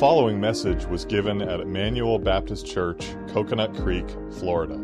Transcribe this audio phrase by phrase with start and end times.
[0.00, 4.06] following message was given at Emmanuel Baptist Church, Coconut Creek,
[4.38, 4.78] Florida.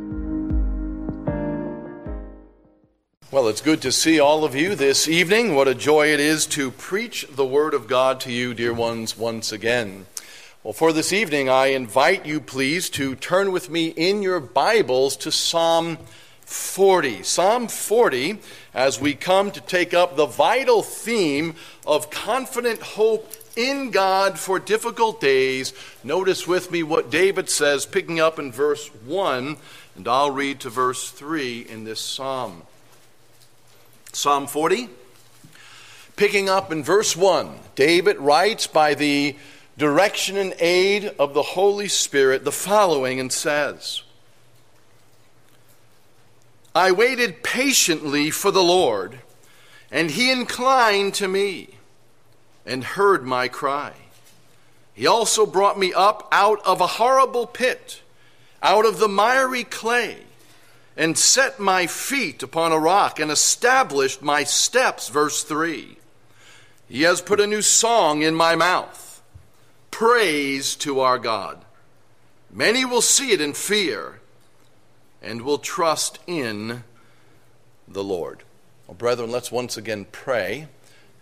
[3.30, 5.54] Well, it's good to see all of you this evening.
[5.54, 9.16] What a joy it is to preach the Word of God to you, dear ones,
[9.16, 10.04] once again.
[10.62, 15.16] Well, for this evening, I invite you, please, to turn with me in your Bibles
[15.16, 15.96] to Psalm
[16.42, 17.22] 40.
[17.22, 18.38] Psalm 40,
[18.74, 21.54] as we come to take up the vital theme
[21.86, 25.72] of confident hope in God for difficult days.
[26.04, 29.56] Notice with me what David says, picking up in verse 1,
[29.96, 32.62] and I'll read to verse 3 in this psalm.
[34.12, 34.88] Psalm 40,
[36.16, 39.36] picking up in verse 1, David writes by the
[39.78, 44.02] direction and aid of the Holy Spirit the following and says,
[46.74, 49.20] I waited patiently for the Lord,
[49.90, 51.75] and he inclined to me
[52.66, 53.92] and heard my cry.
[54.92, 58.02] He also brought me up out of a horrible pit,
[58.62, 60.18] out of the miry clay,
[60.96, 65.08] and set my feet upon a rock and established my steps.
[65.08, 65.98] Verse 3.
[66.88, 69.22] He has put a new song in my mouth
[69.90, 71.64] praise to our God.
[72.50, 74.20] Many will see it in fear
[75.22, 76.84] and will trust in
[77.88, 78.42] the Lord.
[78.86, 80.68] Well, brethren, let's once again pray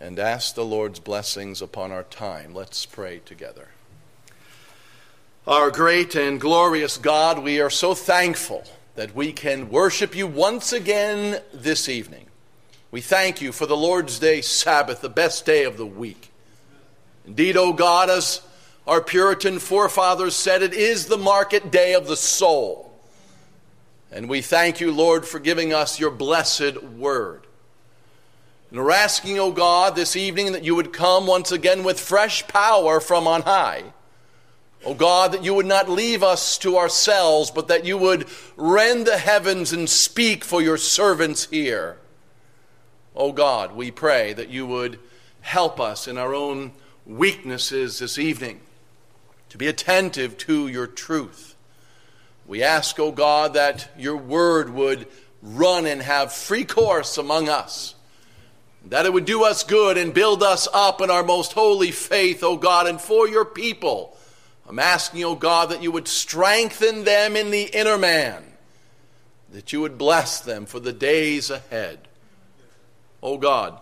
[0.05, 2.53] and ask the Lord's blessings upon our time.
[2.53, 3.69] Let's pray together.
[5.47, 8.65] Our great and glorious God, we are so thankful
[8.97, 12.27] that we can worship you once again this evening.
[12.91, 16.31] We thank you for the Lord's Day Sabbath, the best day of the week.
[17.27, 18.43] Indeed, O God, as
[18.87, 22.93] our Puritan forefathers said, it is the market day of the soul.
[24.13, 27.44] And we thank you, Lord, for giving us your blessed word.
[28.75, 32.01] And we're asking, O oh God, this evening that you would come once again with
[32.01, 33.85] fresh power from on high.
[34.85, 38.27] O oh God, that you would not leave us to ourselves, but that you would
[38.57, 41.99] rend the heavens and speak for your servants here.
[43.15, 44.99] O oh God, we pray that you would
[45.43, 46.73] help us in our own
[47.07, 48.61] weaknesses this evening
[49.51, 51.55] to be attentive to your truth.
[52.45, 55.07] We ask, O God, that your word would
[55.43, 57.94] run and have free course among us
[58.87, 62.43] that it would do us good and build us up in our most holy faith,
[62.43, 64.17] O God, and for your people.
[64.69, 68.45] I'm asking, O God, that you would strengthen them in the inner man,
[69.53, 72.09] that you would bless them for the days ahead.
[73.23, 73.79] O God,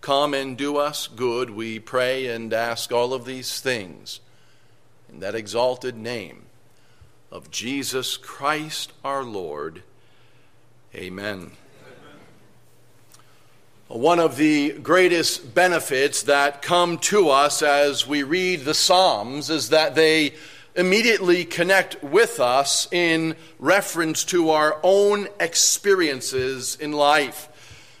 [0.00, 4.20] come and do us good, we pray and ask all of these things
[5.08, 6.46] in that exalted name
[7.30, 9.82] of Jesus Christ our Lord.
[10.94, 11.52] Amen.
[13.90, 19.70] One of the greatest benefits that come to us as we read the Psalms is
[19.70, 20.34] that they
[20.76, 27.48] immediately connect with us in reference to our own experiences in life.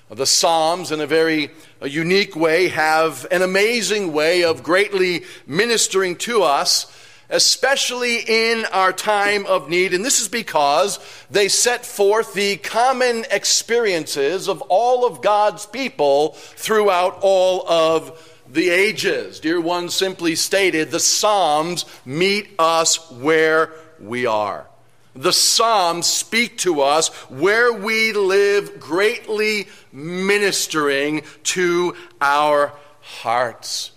[0.08, 1.50] The Psalms, in a very
[1.82, 6.86] unique way, have an amazing way of greatly ministering to us
[7.30, 9.94] especially in our time of need.
[9.94, 10.98] And this is because
[11.30, 18.68] they set forth the common experiences of all of God's people throughout all of the
[18.68, 19.40] ages.
[19.40, 24.66] Dear one, simply stated, the Psalms meet us where we are.
[25.14, 33.92] The Psalms speak to us where we live, greatly ministering to our hearts.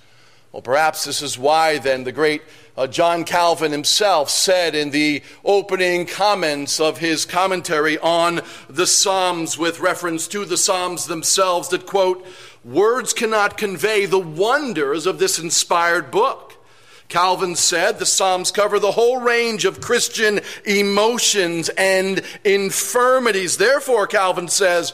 [0.52, 2.44] Well, perhaps this is why then the great
[2.76, 9.58] uh, John Calvin himself said in the opening comments of his commentary on the Psalms
[9.58, 12.26] with reference to the Psalms themselves that, quote,
[12.64, 16.58] words cannot convey the wonders of this inspired book.
[17.10, 23.58] Calvin said the Psalms cover the whole range of Christian emotions and infirmities.
[23.58, 24.94] Therefore, Calvin says,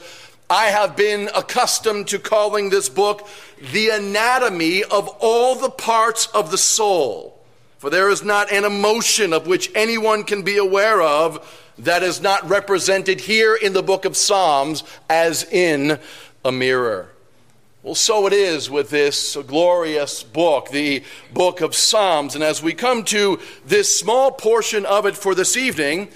[0.49, 3.25] I have been accustomed to calling this book
[3.71, 7.38] the anatomy of all the parts of the soul.
[7.79, 12.19] For there is not an emotion of which anyone can be aware of that is
[12.19, 15.97] not represented here in the book of Psalms as in
[16.43, 17.07] a mirror.
[17.81, 22.35] Well, so it is with this glorious book, the book of Psalms.
[22.35, 26.09] And as we come to this small portion of it for this evening,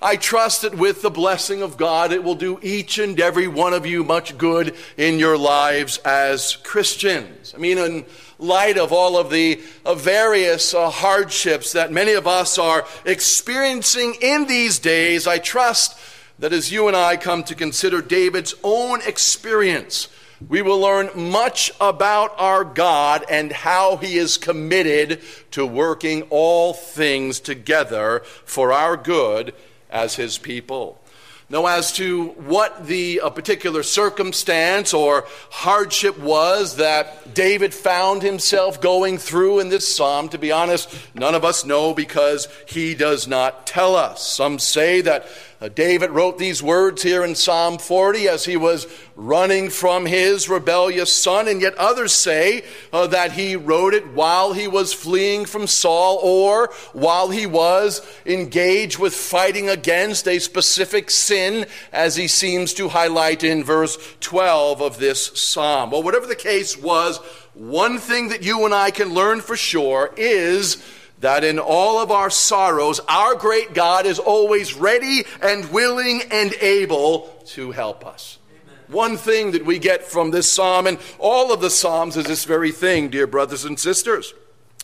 [0.00, 3.72] I trust that with the blessing of God, it will do each and every one
[3.72, 7.54] of you much good in your lives as Christians.
[7.54, 8.04] I mean, in
[8.38, 9.60] light of all of the
[9.96, 15.98] various uh, hardships that many of us are experiencing in these days, I trust
[16.38, 20.08] that as you and I come to consider David's own experience
[20.48, 25.22] we will learn much about our God and how He is committed
[25.52, 29.54] to working all things together for our good
[29.96, 31.00] as His people.
[31.48, 39.16] Now, as to what the particular circumstance or hardship was that David found himself going
[39.18, 43.64] through in this psalm, to be honest, none of us know because he does not
[43.64, 44.26] tell us.
[44.26, 45.28] Some say that
[45.60, 50.48] uh, David wrote these words here in Psalm 40 as he was running from his
[50.48, 55.46] rebellious son, and yet others say uh, that he wrote it while he was fleeing
[55.46, 62.28] from Saul or while he was engaged with fighting against a specific sin, as he
[62.28, 65.90] seems to highlight in verse 12 of this psalm.
[65.90, 67.18] Well, whatever the case was,
[67.54, 70.84] one thing that you and I can learn for sure is
[71.20, 76.52] that in all of our sorrows, our great God is always ready and willing and
[76.60, 78.38] able to help us.
[78.88, 82.44] One thing that we get from this psalm and all of the psalms is this
[82.44, 84.34] very thing, dear brothers and sisters.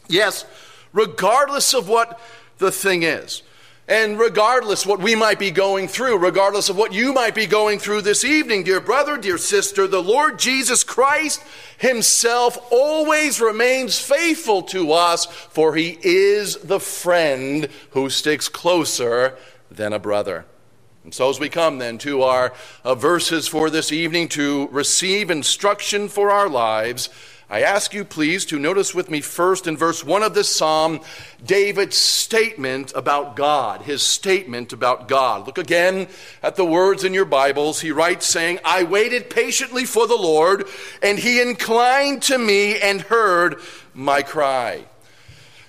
[0.08, 0.44] Yes,
[0.92, 2.20] regardless of what
[2.58, 3.42] the thing is,
[3.88, 7.78] and regardless what we might be going through, regardless of what you might be going
[7.78, 11.42] through this evening, dear brother, dear sister, the Lord Jesus Christ
[11.78, 19.36] himself always remains faithful to us, for he is the friend who sticks closer
[19.70, 20.46] than a brother.
[21.04, 22.52] And so, as we come then to our
[22.84, 27.08] uh, verses for this evening to receive instruction for our lives,
[27.50, 31.00] I ask you, please, to notice with me first in verse 1 of this psalm
[31.44, 35.44] David's statement about God, his statement about God.
[35.46, 36.06] Look again
[36.40, 37.80] at the words in your Bibles.
[37.80, 40.66] He writes, saying, I waited patiently for the Lord,
[41.02, 43.56] and he inclined to me and heard
[43.92, 44.84] my cry.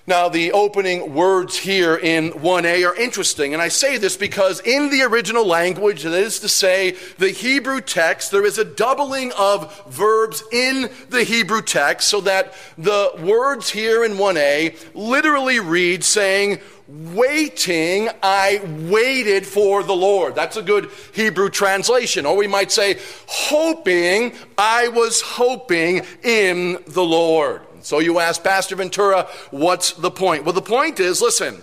[0.06, 4.90] Now, the opening words here in 1a are interesting, and I say this because in
[4.90, 9.88] the original language, that is to say, the Hebrew text, there is a doubling of
[9.88, 16.60] verbs in the Hebrew text, so that the words here in 1a literally read saying,
[16.90, 18.60] Waiting, I
[18.90, 20.36] waited for the Lord.
[20.36, 22.26] That's a good Hebrew translation.
[22.26, 27.62] Or we might say, Hoping, I was hoping in the Lord.
[27.84, 30.46] So you ask, Pastor Ventura, what's the point?
[30.46, 31.62] Well, the point is listen,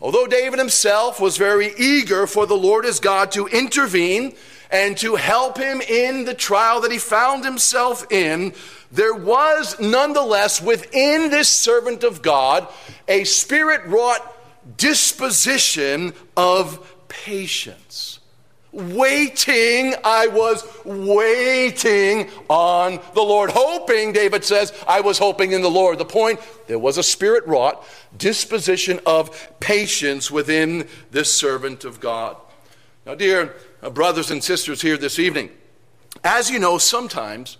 [0.00, 4.34] although David himself was very eager for the Lord his God to intervene
[4.70, 8.54] and to help him in the trial that he found himself in,
[8.90, 12.66] there was nonetheless within this servant of God
[13.06, 14.20] a spirit wrought
[14.76, 18.18] disposition of patience
[18.72, 19.94] waiting.
[20.02, 23.50] I was waiting on the Lord.
[23.50, 25.98] Hoping, David says, I was hoping in the Lord.
[25.98, 27.84] The point, there was a spirit wrought
[28.16, 32.36] disposition of patience within this servant of God.
[33.06, 33.54] Now, dear
[33.92, 35.50] brothers and sisters here this evening,
[36.24, 37.56] as you know, sometimes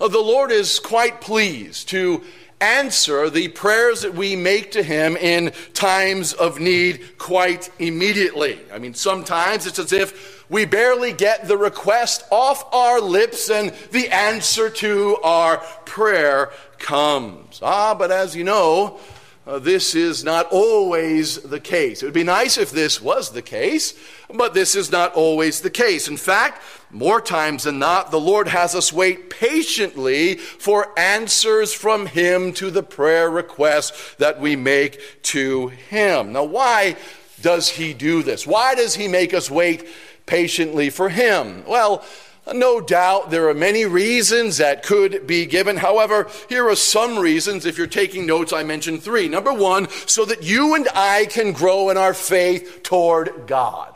[0.00, 2.22] uh, the Lord is quite pleased to
[2.64, 8.58] answer the prayers that we make to Him in times of need quite immediately.
[8.72, 13.70] I mean, sometimes it's as if we barely get the request off our lips and
[13.92, 17.60] the answer to our prayer comes.
[17.62, 18.98] Ah, but as you know,
[19.46, 22.02] uh, this is not always the case.
[22.02, 23.94] It would be nice if this was the case,
[24.32, 26.08] but this is not always the case.
[26.08, 26.62] In fact,
[26.94, 32.70] more times than not, the Lord has us wait patiently for answers from Him to
[32.70, 36.32] the prayer requests that we make to Him.
[36.32, 36.96] Now, why
[37.40, 38.46] does He do this?
[38.46, 39.88] Why does He make us wait
[40.24, 41.64] patiently for Him?
[41.66, 42.04] Well,
[42.52, 45.78] no doubt there are many reasons that could be given.
[45.78, 47.66] However, here are some reasons.
[47.66, 49.28] If you're taking notes, I mentioned three.
[49.28, 53.93] Number one, so that you and I can grow in our faith toward God.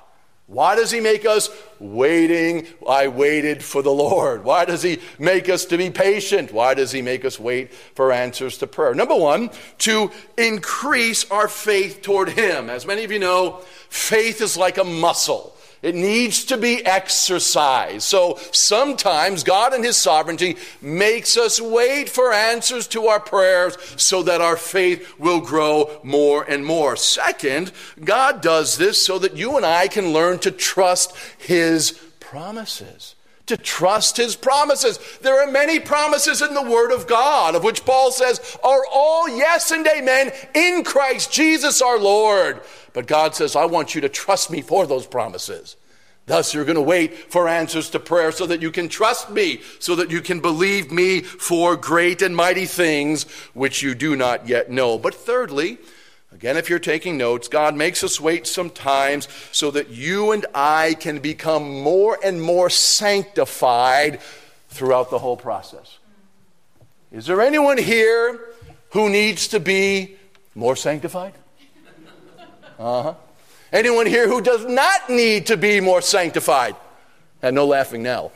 [0.48, 2.66] Why does he make us waiting?
[2.88, 4.44] I waited for the Lord.
[4.44, 6.54] Why does he make us to be patient?
[6.54, 8.94] Why does he make us wait for answers to prayer?
[8.94, 9.50] Number one,
[9.80, 12.70] to increase our faith toward him.
[12.70, 15.54] As many of you know, faith is like a muscle.
[15.80, 18.02] It needs to be exercised.
[18.02, 24.22] So sometimes God in His sovereignty makes us wait for answers to our prayers so
[24.24, 26.96] that our faith will grow more and more.
[26.96, 33.14] Second, God does this so that you and I can learn to trust His promises
[33.48, 34.98] to trust his promises.
[35.20, 39.28] There are many promises in the Word of God, of which Paul says are all
[39.28, 42.60] yes and amen in Christ Jesus our Lord.
[42.92, 45.76] But God says, I want you to trust me for those promises.
[46.26, 49.62] Thus, you're going to wait for answers to prayer so that you can trust me,
[49.78, 53.22] so that you can believe me for great and mighty things
[53.54, 54.98] which you do not yet know.
[54.98, 55.78] But thirdly,
[56.38, 60.94] Again, if you're taking notes, God makes us wait sometimes so that you and I
[60.94, 64.20] can become more and more sanctified
[64.68, 65.98] throughout the whole process.
[67.10, 68.38] Is there anyone here
[68.90, 70.14] who needs to be
[70.54, 71.34] more sanctified?
[72.78, 73.14] Uh huh.
[73.72, 76.76] Anyone here who does not need to be more sanctified?
[77.42, 78.30] And no laughing now.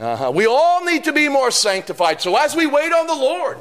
[0.00, 0.32] Uh-huh.
[0.32, 2.20] We all need to be more sanctified.
[2.20, 3.58] So as we wait on the Lord,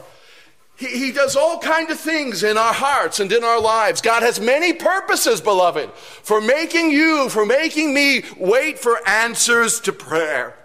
[0.76, 4.02] he, he does all kind of things in our hearts and in our lives.
[4.02, 9.94] God has many purposes, beloved, for making you, for making me wait for answers to
[9.94, 10.56] prayer.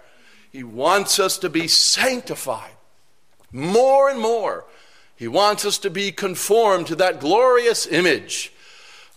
[0.51, 2.71] He wants us to be sanctified
[3.51, 4.65] more and more.
[5.15, 8.53] He wants us to be conformed to that glorious image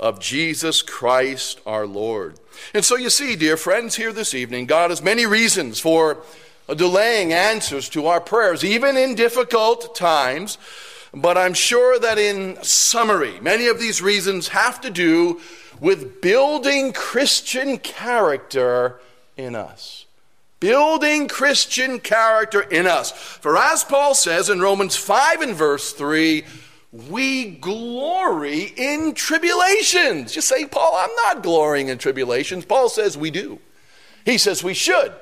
[0.00, 2.38] of Jesus Christ our Lord.
[2.74, 6.22] And so you see, dear friends, here this evening, God has many reasons for
[6.72, 10.56] Uh, delaying answers to our prayers, even in difficult times.
[11.12, 15.38] But I'm sure that in summary, many of these reasons have to do
[15.80, 19.02] with building Christian character
[19.36, 20.06] in us.
[20.60, 23.10] Building Christian character in us.
[23.12, 26.42] For as Paul says in Romans 5 and verse 3,
[27.10, 30.34] we glory in tribulations.
[30.34, 32.64] You say, Paul, I'm not glorying in tribulations.
[32.64, 33.58] Paul says we do.
[34.24, 35.12] He says we should.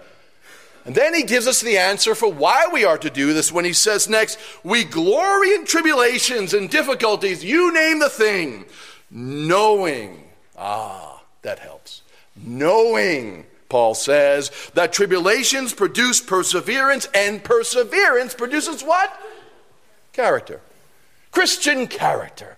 [0.84, 3.64] And then he gives us the answer for why we are to do this when
[3.64, 8.64] he says next, we glory in tribulations and difficulties, you name the thing,
[9.10, 10.24] knowing.
[10.56, 12.02] Ah, that helps.
[12.36, 19.20] Knowing, Paul says, that tribulations produce perseverance, and perseverance produces what?
[20.12, 20.60] Character.
[21.30, 22.56] Christian character.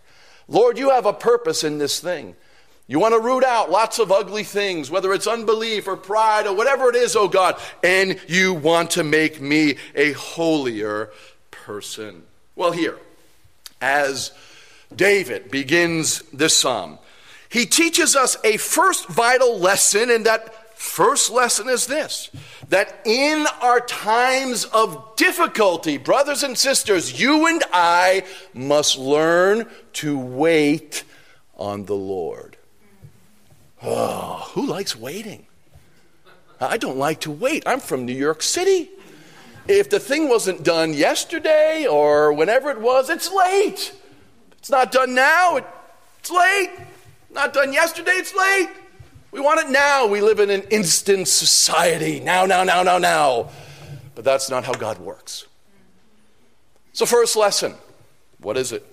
[0.48, 2.36] Lord, you have a purpose in this thing.
[2.86, 6.54] You want to root out lots of ugly things, whether it's unbelief or pride or
[6.54, 11.10] whatever it is, oh God, and you want to make me a holier
[11.50, 12.24] person.
[12.56, 12.98] Well, here,
[13.80, 14.32] as
[14.94, 16.98] David begins this psalm,
[17.48, 22.30] he teaches us a first vital lesson, and that first lesson is this
[22.68, 28.24] that in our times of difficulty, brothers and sisters, you and I
[28.54, 31.04] must learn to wait
[31.54, 32.56] on the Lord.
[33.84, 35.46] Oh, who likes waiting?
[36.60, 37.64] I don't like to wait.
[37.66, 38.88] I'm from New York City.
[39.66, 43.92] If the thing wasn't done yesterday or whenever it was, it's late.
[44.58, 45.58] It's not done now,
[46.18, 46.70] it's late.
[47.30, 48.68] Not done yesterday, it's late.
[49.32, 50.06] We want it now.
[50.06, 52.20] We live in an instant society.
[52.20, 53.48] Now, now, now, now, now.
[54.14, 55.46] But that's not how God works.
[56.92, 57.74] So, first lesson
[58.38, 58.84] what is it?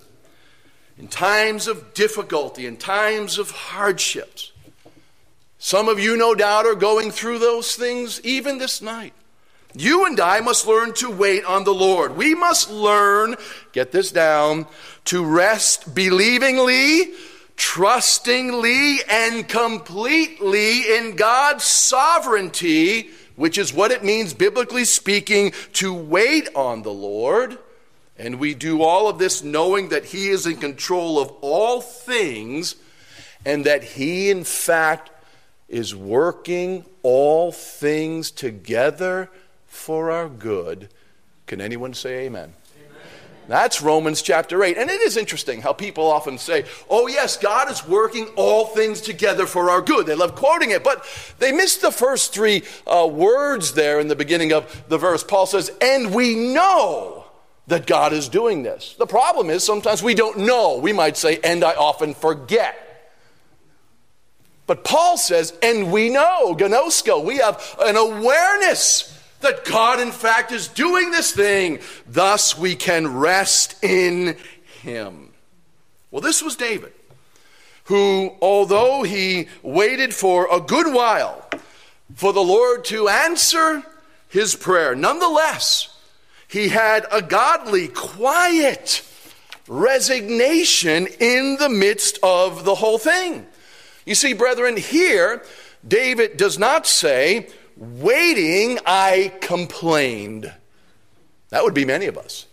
[0.96, 4.49] In times of difficulty, in times of hardships,
[5.62, 9.12] some of you, no doubt, are going through those things even this night.
[9.74, 12.16] You and I must learn to wait on the Lord.
[12.16, 13.36] We must learn,
[13.72, 14.66] get this down,
[15.04, 17.12] to rest believingly,
[17.58, 26.48] trustingly, and completely in God's sovereignty, which is what it means, biblically speaking, to wait
[26.54, 27.58] on the Lord.
[28.18, 32.76] And we do all of this knowing that He is in control of all things
[33.44, 35.10] and that He, in fact,
[35.70, 39.30] is working all things together
[39.66, 40.88] for our good.
[41.46, 42.52] Can anyone say amen?
[43.48, 44.78] That's Romans chapter 8.
[44.78, 49.00] And it is interesting how people often say, oh, yes, God is working all things
[49.00, 50.06] together for our good.
[50.06, 51.04] They love quoting it, but
[51.40, 55.24] they miss the first three uh, words there in the beginning of the verse.
[55.24, 57.24] Paul says, and we know
[57.66, 58.94] that God is doing this.
[58.96, 60.78] The problem is sometimes we don't know.
[60.78, 62.89] We might say, and I often forget.
[64.70, 70.52] But Paul says, and we know, gnosko, we have an awareness that God, in fact,
[70.52, 71.80] is doing this thing.
[72.06, 74.36] Thus, we can rest in
[74.80, 75.30] Him.
[76.12, 76.92] Well, this was David,
[77.86, 81.50] who, although he waited for a good while
[82.14, 83.82] for the Lord to answer
[84.28, 85.98] his prayer, nonetheless,
[86.46, 89.02] he had a godly, quiet
[89.66, 93.48] resignation in the midst of the whole thing.
[94.10, 95.40] You see, brethren, here,
[95.86, 100.52] David does not say, Waiting, I complained.
[101.50, 102.46] That would be many of us.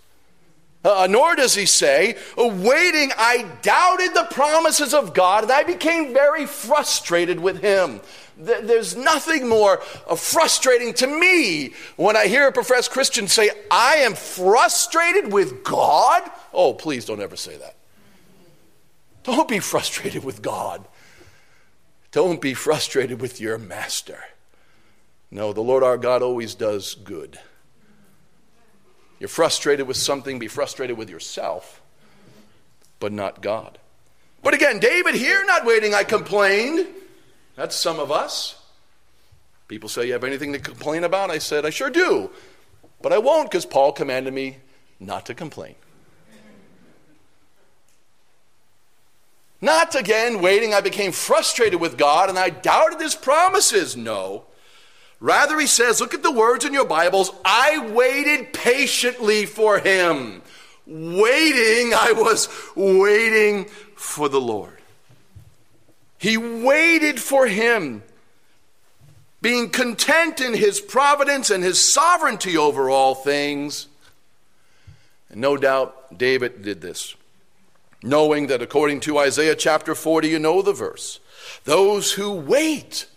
[0.85, 6.13] Uh, nor does he say, Waiting, I doubted the promises of God and I became
[6.13, 8.01] very frustrated with him.
[8.37, 13.95] There's nothing more uh, frustrating to me when I hear a professed Christian say, I
[13.95, 16.21] am frustrated with God.
[16.53, 17.77] Oh, please don't ever say that.
[19.23, 20.85] Don't be frustrated with God.
[22.11, 24.23] Don't be frustrated with your master.
[25.29, 27.39] No, the Lord our God always does good.
[29.19, 31.81] You're frustrated with something, be frustrated with yourself,
[32.99, 33.77] but not God.
[34.43, 36.87] But again, David here, not waiting, I complained.
[37.55, 38.61] That's some of us.
[39.67, 41.31] People say, You have anything to complain about?
[41.31, 42.29] I said, I sure do.
[43.01, 44.57] But I won't because Paul commanded me
[44.99, 45.75] not to complain.
[49.59, 53.97] Not again waiting, I became frustrated with God and I doubted his promises.
[53.97, 54.45] No.
[55.19, 57.31] Rather, he says, look at the words in your Bibles.
[57.43, 60.43] I waited patiently for him.
[60.85, 64.77] Waiting, I was waiting for the Lord.
[66.19, 68.03] He waited for him,
[69.41, 73.87] being content in his providence and his sovereignty over all things.
[75.29, 77.16] And no doubt David did this
[78.03, 81.19] knowing that according to Isaiah chapter 40, you know the verse.
[81.63, 83.07] Those who wait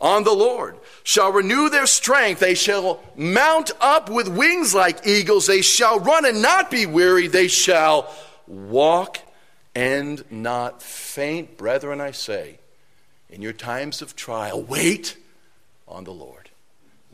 [0.00, 2.40] on the Lord shall renew their strength.
[2.40, 5.46] They shall mount up with wings like eagles.
[5.46, 7.28] They shall run and not be weary.
[7.28, 8.12] They shall
[8.46, 9.18] walk
[9.74, 11.56] and not faint.
[11.56, 12.58] Brethren, I say,
[13.30, 15.16] in your times of trial, wait
[15.88, 16.50] on the Lord.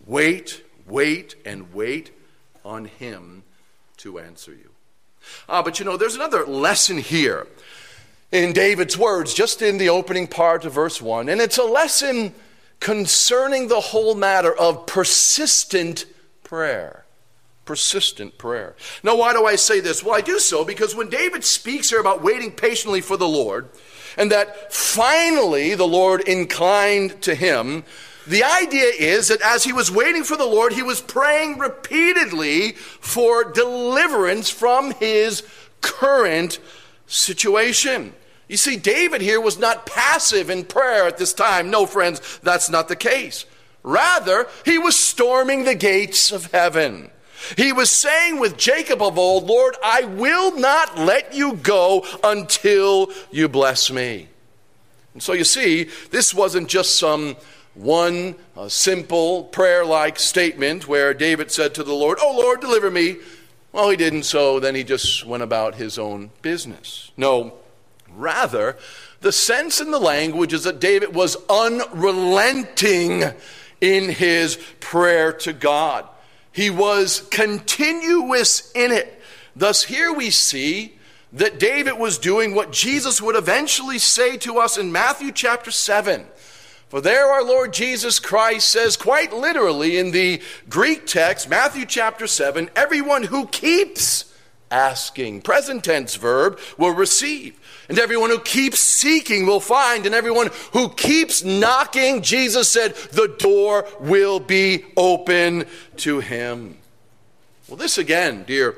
[0.07, 2.11] Wait, wait, and wait
[2.65, 3.45] on Him
[3.99, 4.68] to answer you.
[5.49, 7.47] Ah, but you know, there's another lesson here
[8.31, 11.29] in David's words, just in the opening part of verse 1.
[11.29, 12.35] And it's a lesson
[12.81, 16.05] concerning the whole matter of persistent
[16.45, 17.05] prayer.
[17.65, 18.77] Persistent prayer.
[19.03, 20.03] Now, why do I say this?
[20.03, 23.69] Well, I do so because when David speaks here about waiting patiently for the Lord,
[24.17, 27.85] and that finally the Lord inclined to him,
[28.29, 32.73] the idea is that as he was waiting for the Lord, he was praying repeatedly
[32.73, 35.43] for deliverance from his
[35.81, 36.59] current
[37.07, 38.13] situation.
[38.49, 41.71] You see, David here was not passive in prayer at this time.
[41.71, 43.47] No, friends, that's not the case.
[43.83, 47.11] Rather, he was storming the gates of heaven.
[47.57, 53.11] He was saying with Jacob of old, Lord, I will not let you go until
[53.31, 54.29] you bless me.
[55.15, 57.37] And so you see, this wasn't just some
[57.79, 58.35] one
[58.67, 63.19] simple prayer like statement where David said to the Lord, Oh Lord, deliver me.
[63.73, 67.13] Well, he didn't, so then he just went about his own business.
[67.17, 67.55] No,
[68.11, 68.77] rather,
[69.21, 73.25] the sense in the language is that David was unrelenting
[73.81, 76.09] in his prayer to God.
[76.51, 79.21] He was continuous in it.
[79.55, 80.97] Thus, here we see
[81.33, 86.27] that David was doing what Jesus would eventually say to us in Matthew chapter 7
[86.89, 92.27] for there our Lord Jesus Christ says quite literally in the Greek text, Matthew chapter
[92.27, 94.35] 7, everyone who keeps
[94.71, 97.59] asking, present tense verb, will receive.
[97.89, 100.05] And everyone who keeps seeking will find.
[100.05, 105.65] And everyone who keeps knocking, Jesus said, the door will be open
[105.99, 106.77] to him.
[107.67, 108.77] Well, this again, dear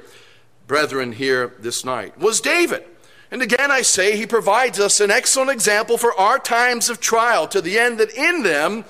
[0.67, 2.85] brethren, here this night was David.
[3.31, 7.47] And again, I say, he provides us an excellent example for our times of trial,
[7.49, 8.85] to the end that in them,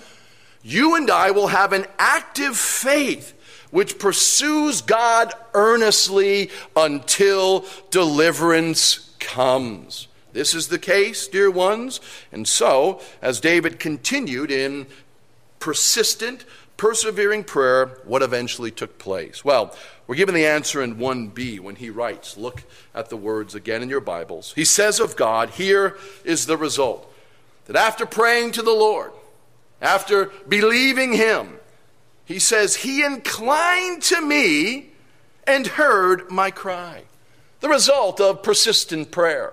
[0.62, 3.35] you and I will have an active faith
[3.70, 10.09] which pursues God earnestly until deliverance comes.
[10.33, 12.00] This is the case, dear ones.
[12.33, 14.87] And so, as David continued in
[15.59, 16.44] persistent,
[16.76, 19.44] persevering prayer, what eventually took place?
[19.44, 19.74] Well,
[20.11, 22.37] we're given the answer in 1b when he writes.
[22.37, 22.64] Look
[22.96, 24.53] at the words again in your Bibles.
[24.55, 27.09] He says of God, here is the result
[27.66, 29.12] that after praying to the Lord,
[29.81, 31.61] after believing him,
[32.25, 34.88] he says, He inclined to me
[35.46, 37.05] and heard my cry.
[37.61, 39.53] The result of persistent prayer.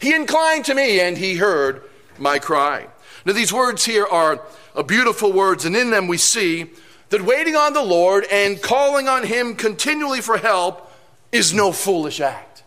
[0.00, 1.82] He inclined to me and he heard
[2.18, 2.86] my cry.
[3.26, 4.40] Now, these words here are
[4.86, 6.70] beautiful words, and in them we see
[7.10, 10.92] that waiting on the Lord and calling on Him continually for help
[11.32, 12.62] is no foolish act.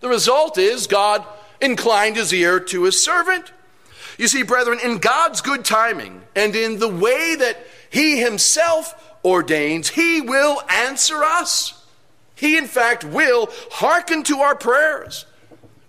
[0.00, 1.24] The result is God
[1.60, 3.52] inclined His ear to His servant.
[4.18, 7.58] You see, brethren, in God's good timing and in the way that
[7.90, 11.82] He Himself ordains, He will answer us.
[12.34, 15.26] He, in fact, will hearken to our prayers,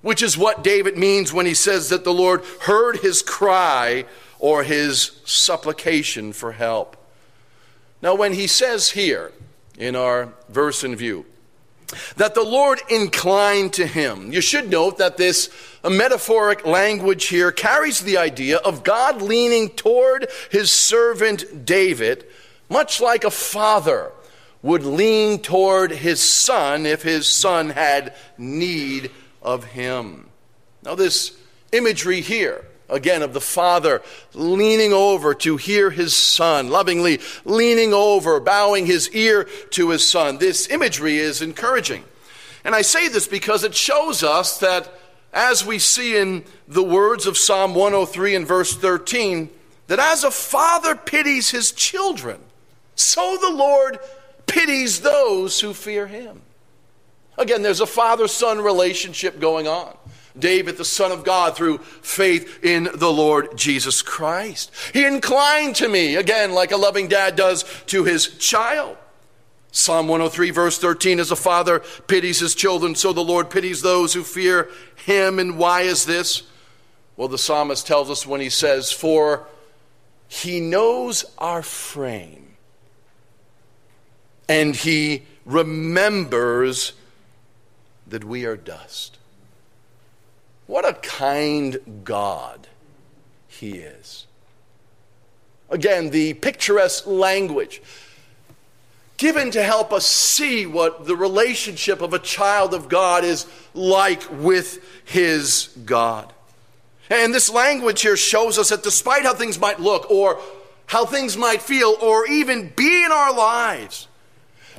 [0.04, 4.06] which is what David means when he says that the Lord heard his cry
[4.38, 6.95] or his supplication for help.
[8.04, 9.32] Now, when he says here
[9.78, 11.26] in our verse in view
[12.18, 15.50] that the Lord inclined to him, you should note that this
[15.89, 22.26] metaphoric language here carries the idea of God leaning toward his servant David,
[22.70, 24.12] much like a father
[24.62, 29.12] would lean toward his son if his son had need
[29.42, 30.28] of him.
[30.84, 31.38] Now, this
[31.72, 34.02] imagery here again of the father
[34.34, 40.38] leaning over to hear his son, lovingly leaning over, bowing his ear to his son.
[40.38, 42.04] This imagery is encouraging.
[42.63, 44.91] And I say this because it shows us that,
[45.34, 49.50] as we see in the words of Psalm 103 and verse 13,
[49.88, 52.39] that as a father pities his children,
[52.96, 54.00] so the Lord
[54.46, 56.41] pities those who fear him.
[57.38, 59.98] Again, there's a father son relationship going on.
[60.38, 64.72] David, the Son of God, through faith in the Lord Jesus Christ.
[64.91, 68.98] He inclined to me, again, like a loving dad does to his child.
[69.72, 74.13] Psalm 103, verse 13 As a father pities his children, so the Lord pities those
[74.13, 75.39] who fear him.
[75.39, 76.43] And why is this?
[77.17, 79.48] Well, the psalmist tells us when he says, For
[80.28, 82.56] he knows our frame,
[84.50, 86.93] and he remembers
[88.08, 89.17] that we are dust.
[90.67, 92.67] What a kind God
[93.47, 94.26] he is.
[95.69, 97.82] Again, the picturesque language
[99.17, 104.23] given to help us see what the relationship of a child of God is like
[104.32, 106.34] with his God.
[107.10, 110.39] And this language here shows us that despite how things might look, or
[110.88, 114.08] how things might feel, or even be in our lives,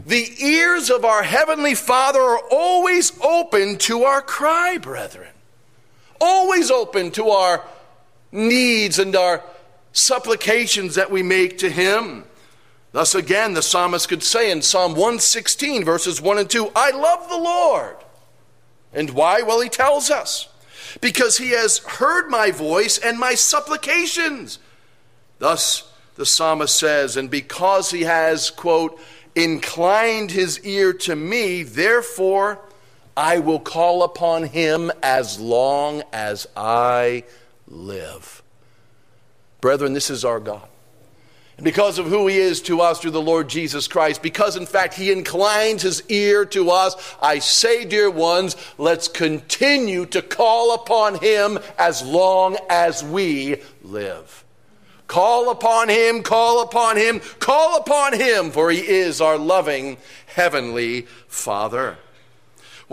[0.04, 5.33] the ears of our Heavenly Father are always open to our cry, brethren
[6.20, 7.64] always open to our
[8.32, 9.42] needs and our
[9.92, 12.24] supplications that we make to Him.
[12.92, 17.28] Thus, again, the psalmist could say in Psalm 116, verses 1 and 2, I love
[17.28, 17.96] the Lord.
[18.92, 19.42] And why?
[19.42, 20.48] Well, he tells us,
[21.00, 24.60] because he has heard my voice and my supplications.
[25.40, 29.00] Thus, the psalmist says, and because he has, quote,
[29.34, 32.60] inclined his ear to me, therefore
[33.16, 37.24] I will call upon him as long as I
[37.68, 38.42] live.
[39.60, 40.68] Brethren, this is our God.
[41.56, 44.66] And because of who he is to us through the Lord Jesus Christ, because in
[44.66, 50.74] fact he inclines his ear to us, I say, dear ones, let's continue to call
[50.74, 54.44] upon him as long as we live.
[55.06, 61.02] Call upon him, call upon him, call upon him, for he is our loving heavenly
[61.28, 61.98] Father.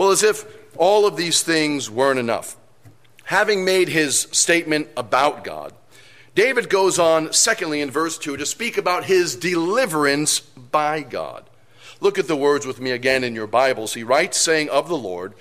[0.01, 0.45] Well, as if
[0.77, 2.57] all of these things weren't enough.
[3.25, 5.75] Having made his statement about God,
[6.33, 11.47] David goes on, secondly, in verse 2, to speak about his deliverance by God.
[11.99, 13.93] Look at the words with me again in your Bibles.
[13.93, 15.35] He writes, saying of the Lord,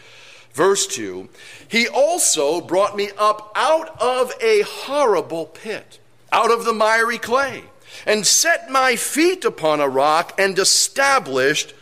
[0.53, 1.31] verse 2,
[1.67, 6.01] He also brought me up out of a horrible pit,
[6.33, 7.65] out of the miry clay,
[8.05, 11.73] and set my feet upon a rock and established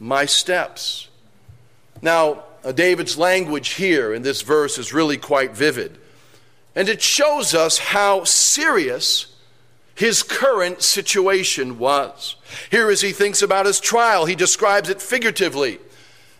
[0.00, 1.10] my steps.
[2.02, 5.98] Now, uh, David's language here in this verse is really quite vivid.
[6.74, 9.34] And it shows us how serious
[9.94, 12.36] his current situation was.
[12.70, 15.78] Here, as he thinks about his trial, he describes it figuratively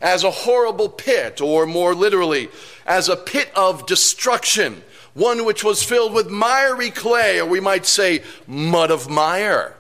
[0.00, 2.48] as a horrible pit, or more literally,
[2.86, 4.82] as a pit of destruction,
[5.14, 9.76] one which was filled with miry clay, or we might say mud of mire.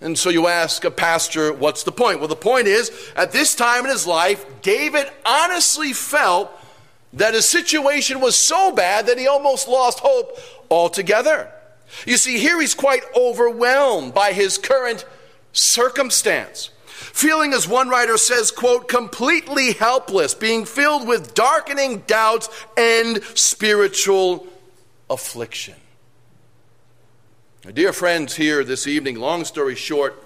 [0.00, 2.20] And so you ask a pastor, what's the point?
[2.20, 6.50] Well, the point is, at this time in his life, David honestly felt
[7.12, 10.38] that his situation was so bad that he almost lost hope
[10.70, 11.52] altogether.
[12.06, 15.04] You see, here he's quite overwhelmed by his current
[15.52, 16.70] circumstance.
[16.86, 24.46] Feeling, as one writer says, quote, completely helpless, being filled with darkening doubts and spiritual
[25.08, 25.74] affliction.
[27.62, 30.24] Dear friends, here this evening, long story short,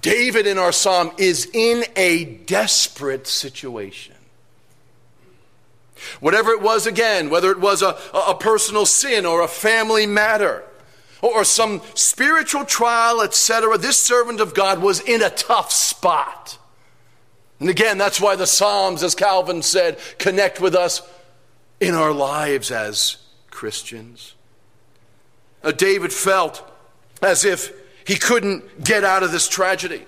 [0.00, 4.14] David in our psalm is in a desperate situation.
[6.20, 10.62] Whatever it was, again, whether it was a, a personal sin or a family matter
[11.20, 16.58] or some spiritual trial, etc., this servant of God was in a tough spot.
[17.58, 21.02] And again, that's why the Psalms, as Calvin said, connect with us
[21.80, 23.16] in our lives as
[23.50, 24.34] Christians.
[25.62, 26.66] David felt
[27.22, 27.72] as if
[28.06, 30.04] he couldn't get out of this tragedy.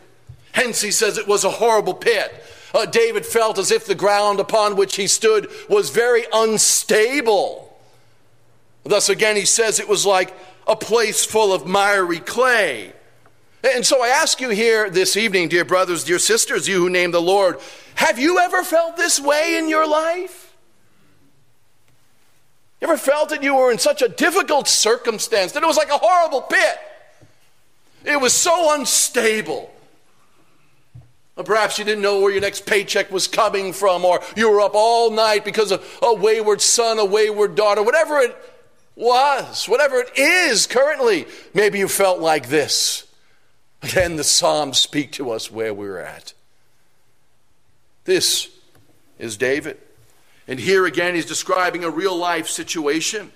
[0.52, 2.32] Hence, he says it was a horrible pit.
[2.74, 7.78] Uh, David felt as if the ground upon which he stood was very unstable.
[8.84, 10.34] Thus, again, he says it was like
[10.66, 12.92] a place full of miry clay.
[13.62, 17.12] And so I ask you here this evening, dear brothers, dear sisters, you who name
[17.12, 17.60] the Lord,
[17.94, 20.41] have you ever felt this way in your life?
[22.82, 25.90] You ever felt that you were in such a difficult circumstance that it was like
[25.90, 26.78] a horrible pit?
[28.04, 29.72] It was so unstable.
[31.36, 34.60] Or perhaps you didn't know where your next paycheck was coming from, or you were
[34.60, 38.36] up all night because of a wayward son, a wayward daughter, whatever it
[38.96, 41.26] was, whatever it is currently.
[41.54, 43.06] Maybe you felt like this.
[43.84, 46.32] Again, the Psalms speak to us where we're at.
[48.06, 48.50] This
[49.20, 49.78] is David.
[50.48, 53.32] And here again, he's describing a real life situation.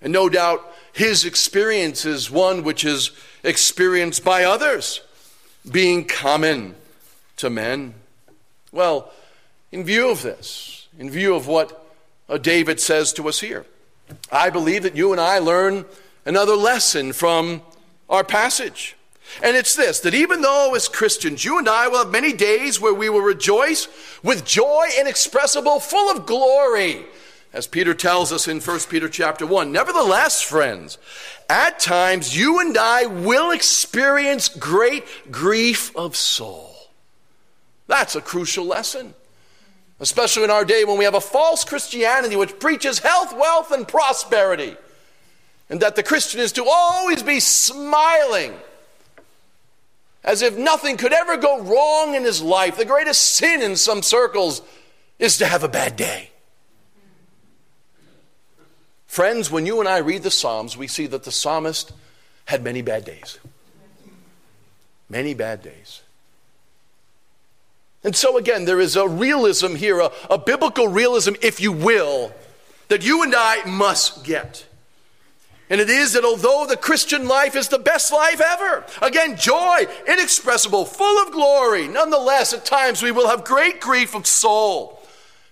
[0.00, 3.10] And no doubt his experience is one which is
[3.42, 5.00] experienced by others.
[5.70, 6.74] being common
[7.36, 7.94] to men.
[8.72, 9.10] Well,
[9.72, 11.86] in view of this, in view of what
[12.28, 13.66] uh, David says to us here,
[14.30, 15.84] I believe that you and I learn
[16.24, 17.62] another lesson from
[18.08, 18.95] our passage.
[19.42, 22.80] And it's this that even though as Christians, you and I will have many days
[22.80, 23.88] where we will rejoice
[24.22, 27.04] with joy inexpressible, full of glory,
[27.52, 29.72] as Peter tells us in 1 Peter chapter 1.
[29.72, 30.98] Nevertheless, friends,
[31.48, 36.74] at times you and I will experience great grief of soul.
[37.86, 39.14] That's a crucial lesson.
[39.98, 43.88] Especially in our day when we have a false Christianity which preaches health, wealth, and
[43.88, 44.76] prosperity.
[45.70, 48.52] And that the Christian is to always be smiling
[50.26, 52.76] as if nothing could ever go wrong in his life.
[52.76, 54.60] The greatest sin in some circles
[55.18, 56.30] is to have a bad day.
[59.06, 61.92] Friends, when you and I read the Psalms, we see that the psalmist
[62.44, 63.38] had many bad days.
[65.08, 66.02] Many bad days.
[68.04, 72.32] And so, again, there is a realism here, a, a, biblical realism, if you will,
[72.88, 74.65] that you and I must get.
[75.68, 79.86] And it is that although the Christian life is the best life ever, again, joy,
[80.06, 85.02] inexpressible, full of glory, nonetheless, at times we will have great grief of soul.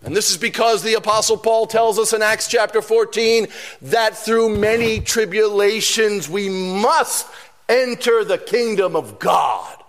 [0.04, 3.48] And this is because the Apostle Paul tells us in Acts chapter 14
[3.82, 7.26] that through many tribulations we must
[7.68, 9.82] enter the kingdom of God.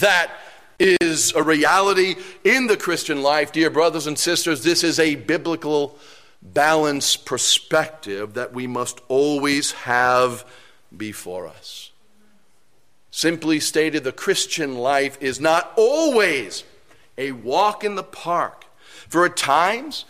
[0.00, 0.32] That
[0.80, 4.64] is a reality in the Christian life, dear brothers and sisters.
[4.64, 5.96] This is a biblical
[6.42, 10.44] balanced perspective that we must always have
[10.94, 11.90] before us.
[13.10, 16.64] Simply stated, the Christian life is not always
[17.16, 18.64] a walk in the park.
[19.08, 20.04] For at times,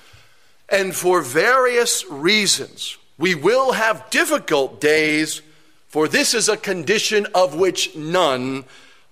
[0.68, 5.42] and for various reasons, we will have difficult days,
[5.88, 8.64] for this is a condition of which none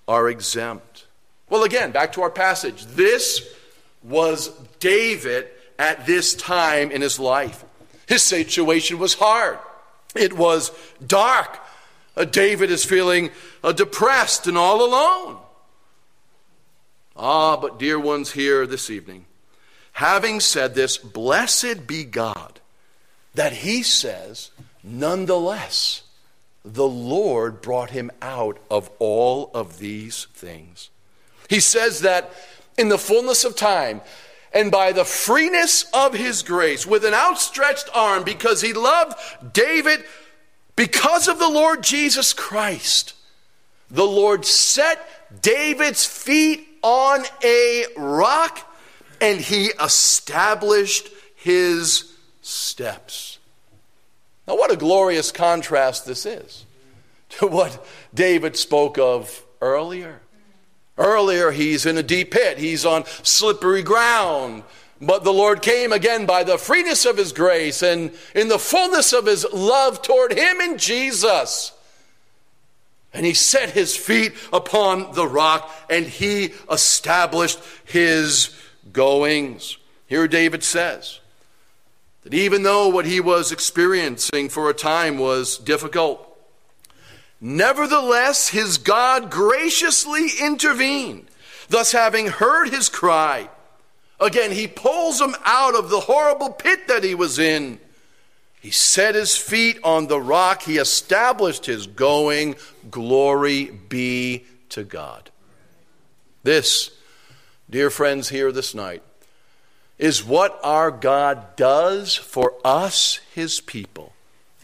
[0.07, 1.05] are exempt.
[1.49, 2.85] Well, again, back to our passage.
[2.85, 3.53] This
[4.01, 5.49] was David
[5.81, 7.65] at this time in his life.
[8.07, 9.57] His situation was hard,
[10.15, 10.71] it was
[11.05, 11.59] dark.
[12.15, 13.31] Uh, David is feeling
[13.63, 15.37] uh, depressed and all alone.
[17.15, 19.25] Ah, but dear ones here this evening,
[19.93, 22.59] having said this, blessed be God
[23.33, 24.51] that he says,
[24.83, 26.03] nonetheless,
[26.65, 30.89] the Lord brought him out of all of these things.
[31.49, 32.31] He says that
[32.77, 34.01] in the fullness of time,
[34.53, 39.17] and by the freeness of his grace, with an outstretched arm, because he loved
[39.53, 40.03] David,
[40.75, 43.13] because of the Lord Jesus Christ,
[43.89, 48.67] the Lord set David's feet on a rock
[49.19, 52.11] and he established his
[52.41, 53.37] steps.
[54.47, 56.65] Now, what a glorious contrast this is
[57.29, 60.20] to what David spoke of earlier.
[61.01, 64.63] Earlier, he's in a deep pit, he's on slippery ground.
[65.01, 69.11] But the Lord came again by the freeness of his grace and in the fullness
[69.11, 71.71] of his love toward him in Jesus.
[73.11, 78.55] And he set his feet upon the rock and he established his
[78.93, 79.77] goings.
[80.05, 81.19] Here David says
[82.23, 86.30] that even though what he was experiencing for a time was difficult,
[87.41, 91.25] Nevertheless, his God graciously intervened,
[91.69, 93.49] thus having heard his cry.
[94.19, 97.79] Again, he pulls him out of the horrible pit that he was in.
[98.61, 100.61] He set his feet on the rock.
[100.61, 102.55] He established his going.
[102.91, 105.31] Glory be to God.
[106.43, 106.91] This,
[107.67, 109.01] dear friends, here this night,
[109.97, 114.13] is what our God does for us, his people.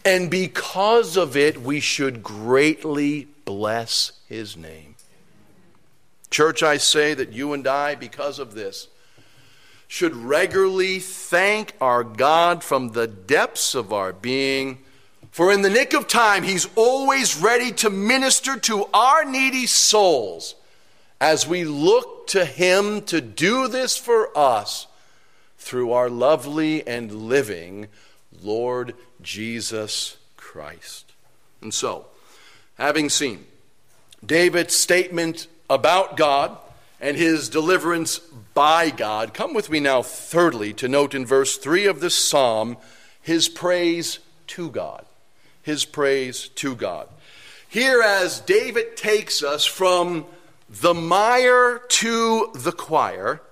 [0.04, 4.94] And because of it, we should greatly bless his name.
[6.30, 8.88] Church, I say that you and I, because of this,
[9.86, 14.78] should regularly thank our God from the depths of our being.
[15.30, 20.54] For in the nick of time, He's always ready to minister to our needy souls
[21.20, 24.86] as we look to Him to do this for us
[25.56, 27.88] through our lovely and living
[28.42, 31.12] Lord Jesus Christ.
[31.60, 32.06] And so,
[32.76, 33.46] having seen
[34.24, 36.56] David's statement about God
[37.00, 38.18] and his deliverance
[38.54, 42.76] by God, come with me now, thirdly, to note in verse 3 of this psalm
[43.20, 45.04] his praise to God.
[45.62, 47.08] His praise to God.
[47.68, 50.24] Here, as David takes us from
[50.68, 53.42] the mire to the choir,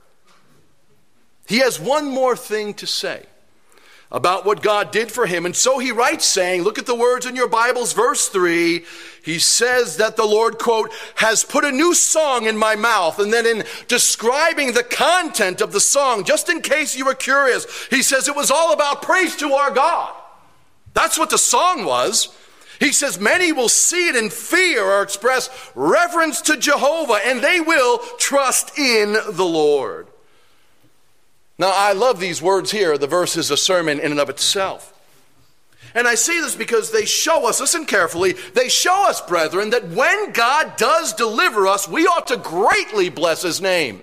[1.46, 3.26] he has one more thing to say.
[4.16, 5.44] About what God did for him.
[5.44, 8.82] And so he writes, saying, Look at the words in your Bibles, verse 3.
[9.22, 13.18] He says that the Lord, quote, has put a new song in my mouth.
[13.18, 17.66] And then in describing the content of the song, just in case you were curious,
[17.90, 20.14] he says it was all about praise to our God.
[20.94, 22.34] That's what the song was.
[22.80, 27.60] He says, Many will see it in fear or express reverence to Jehovah, and they
[27.60, 30.06] will trust in the Lord.
[31.58, 32.98] Now, I love these words here.
[32.98, 34.92] The verse is a sermon in and of itself.
[35.94, 39.88] And I see this because they show us, listen carefully, they show us, brethren, that
[39.88, 44.02] when God does deliver us, we ought to greatly bless his name.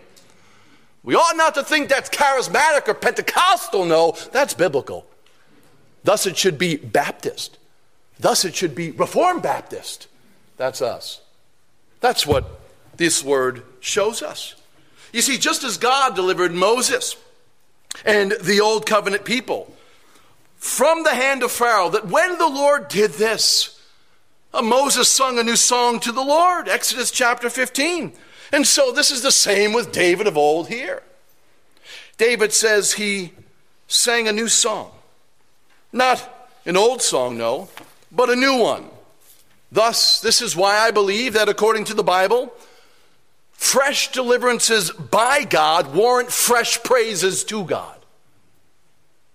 [1.04, 3.86] We ought not to think that's charismatic or Pentecostal.
[3.86, 5.06] No, that's biblical.
[6.04, 7.60] Thus, it should be Baptist.
[8.20, 10.08] Thus, it should be Reformed Baptist.
[10.58, 11.22] That's us.
[12.00, 12.60] That's what
[12.98, 14.56] this word shows us.
[15.12, 17.16] You see, just as God delivered Moses
[18.06, 19.74] and the old covenant people
[20.64, 23.82] from the hand of Pharaoh, that when the Lord did this,
[24.54, 28.14] uh, Moses sung a new song to the Lord, Exodus chapter 15.
[28.54, 31.04] And so this is the same with David of old here.
[32.18, 33.34] David says he
[33.88, 34.92] sang a new song.
[35.92, 37.68] Not an old song, no,
[38.10, 38.86] but a new one.
[39.70, 42.54] Thus, this is why I believe that according to the Bible,
[43.64, 47.98] fresh deliverances by God warrant fresh praises to God.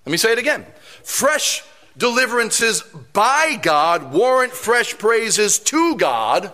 [0.05, 0.67] Let me say it again.
[1.03, 1.65] Fresh
[1.97, 6.53] deliverances by God warrant fresh praises to God.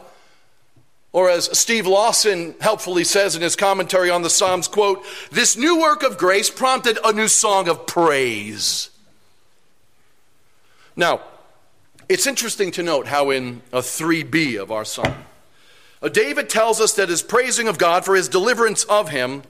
[1.13, 5.81] Or as Steve Lawson helpfully says in his commentary on the Psalms, quote, this new
[5.81, 8.91] work of grace prompted a new song of praise.
[10.95, 11.23] Now,
[12.09, 15.15] it's interesting to note how in a 3b of our psalm,
[16.05, 19.43] Uh, David tells us that his praising of God for his deliverance of him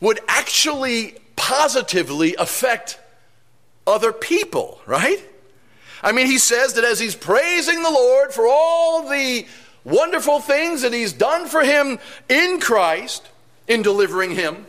[0.00, 2.98] would actually positively affect
[3.86, 5.24] other people, right?
[6.02, 9.46] I mean, he says that as he's praising the Lord for all the
[9.84, 13.28] wonderful things that he's done for him in Christ,
[13.68, 14.66] in delivering him,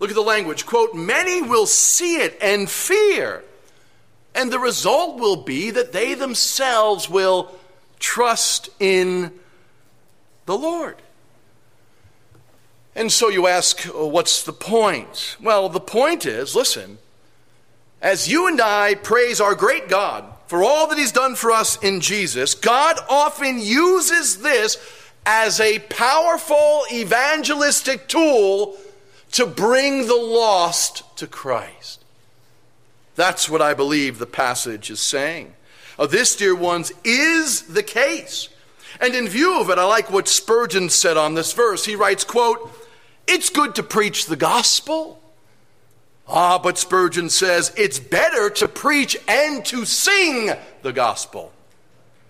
[0.00, 3.44] look at the language quote, many will see it and fear.
[4.34, 7.54] And the result will be that they themselves will
[8.00, 9.32] trust in
[10.48, 10.96] the Lord.
[12.96, 15.36] And so you ask, uh, what's the point?
[15.40, 16.96] Well, the point is listen,
[18.00, 21.76] as you and I praise our great God for all that He's done for us
[21.82, 24.78] in Jesus, God often uses this
[25.26, 28.78] as a powerful evangelistic tool
[29.32, 32.02] to bring the lost to Christ.
[33.16, 35.52] That's what I believe the passage is saying.
[36.08, 38.48] This, dear ones, is the case.
[39.00, 41.84] And in view of it, I like what Spurgeon said on this verse.
[41.84, 42.72] He writes, quote,
[43.26, 45.18] It's good to preach the gospel
[46.28, 50.50] Ah, but Spurgeon says it's better to preach and to sing
[50.82, 51.52] the gospel.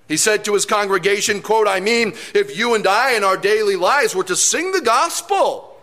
[0.07, 3.77] He said to his congregation, quote, I mean, if you and I in our daily
[3.77, 5.77] lives were to sing the gospel,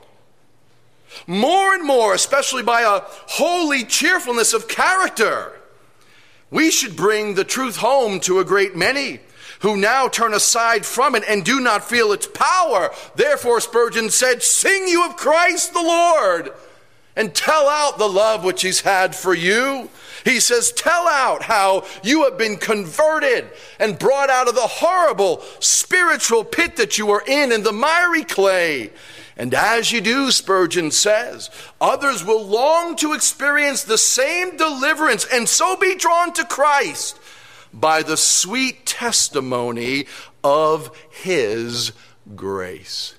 [1.28, 5.52] more and more, especially by a holy cheerfulness of character,
[6.50, 9.20] we should bring the truth home to a great many
[9.60, 12.92] who now turn aside from it and do not feel its power.
[13.16, 16.52] Therefore, Spurgeon said, Sing you of Christ the Lord
[17.16, 19.90] and tell out the love which he's had for you.
[20.24, 23.48] He says, Tell out how you have been converted
[23.80, 28.24] and brought out of the horrible spiritual pit that you were in, in the miry
[28.24, 28.92] clay.
[29.38, 31.50] And as you do, Spurgeon says,
[31.82, 37.20] others will long to experience the same deliverance and so be drawn to Christ
[37.76, 40.06] by the sweet testimony
[40.44, 41.92] of his
[42.36, 43.16] grace.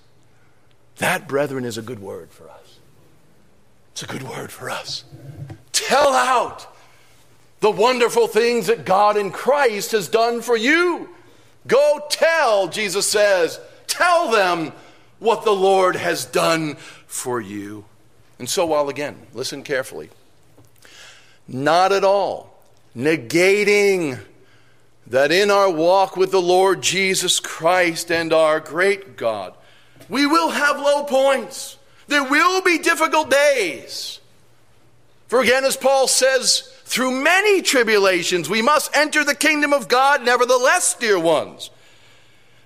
[0.97, 2.79] That, brethren, is a good word for us.
[3.92, 5.05] It's a good word for us.
[5.73, 6.75] Tell out
[7.61, 11.11] the wonderful things that God in Christ has done for you.
[11.66, 14.73] Go tell, Jesus says, tell them
[15.19, 17.85] what the Lord has done for you.
[18.38, 20.11] And so, while again, listen carefully,
[21.49, 22.57] not at all
[22.97, 24.19] negating
[25.09, 29.55] that in our walk with the Lord Jesus Christ and our great God,
[30.09, 31.78] we will have low points.
[32.09, 34.20] There will be difficult days.
[35.28, 40.24] For again, as Paul says, through many tribulations we must enter the kingdom of God,
[40.24, 41.70] nevertheless, dear ones,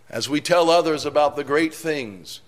[0.09, 2.41] as we tell others about the great things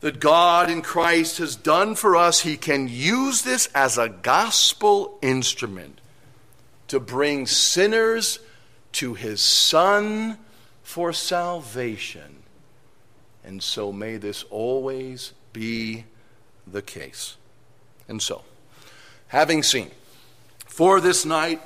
[0.00, 5.18] that God in Christ has done for us, He can use this as a gospel
[5.20, 6.00] instrument
[6.88, 8.40] to bring sinners
[8.92, 10.38] to His Son
[10.82, 12.42] for salvation.
[13.44, 16.04] And so may this always be
[16.66, 17.36] the case.
[18.08, 18.42] And so,
[19.28, 19.90] having seen
[20.66, 21.60] for this night,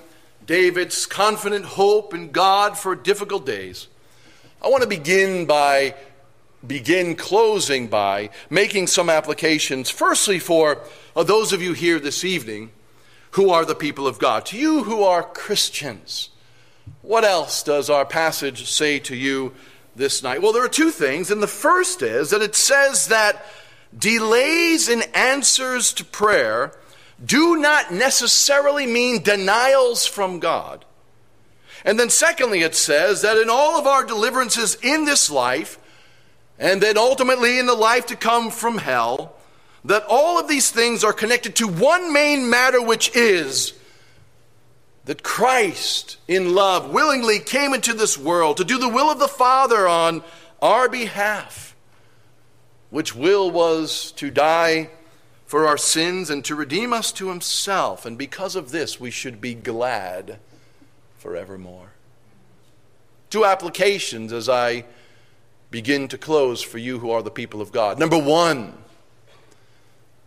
[0.47, 3.89] David's confident hope in God for difficult days.
[4.63, 5.95] I want to begin by
[6.67, 9.91] begin closing by making some applications.
[9.91, 10.81] Firstly, for
[11.15, 12.71] uh, those of you here this evening
[13.33, 16.31] who are the people of God, to you who are Christians,
[17.03, 19.55] what else does our passage say to you
[19.95, 20.43] this night?
[20.43, 23.45] Well, there are two things, and the first is that it says that
[23.97, 26.77] delays in answers to prayer
[27.25, 30.85] do not necessarily mean denials from God.
[31.85, 35.79] And then, secondly, it says that in all of our deliverances in this life,
[36.59, 39.37] and then ultimately in the life to come from hell,
[39.85, 43.75] that all of these things are connected to one main matter, which is
[45.05, 49.29] that Christ, in love, willingly came into this world to do the will of the
[49.29, 50.23] Father on
[50.63, 51.77] our behalf,
[52.91, 54.91] which will was to die
[55.47, 58.07] for our sins and to redeem us to himself.
[58.07, 60.39] And because of this, we should be glad
[61.19, 61.93] forevermore.
[63.29, 64.85] Two applications as I
[65.71, 67.99] begin to close for you who are the people of God.
[67.99, 68.75] Number one,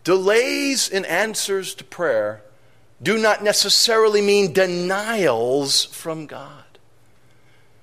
[0.04, 2.42] delays in answers to prayer
[3.02, 6.64] do not necessarily mean denials from God.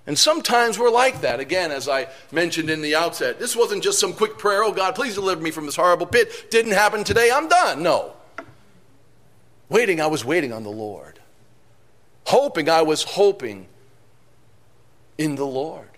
[0.07, 1.39] And sometimes we're like that.
[1.39, 4.93] Again, as I mentioned in the outset, this wasn't just some quick prayer, oh God,
[4.93, 6.51] please deliver me from this horrible pit.
[6.51, 7.81] Didn't happen today, I'm done.
[7.81, 8.13] No.
[9.67, 11.19] Waiting, I was waiting on the Lord.
[12.27, 13.67] Hoping, I was hoping
[15.17, 15.89] in the Lord.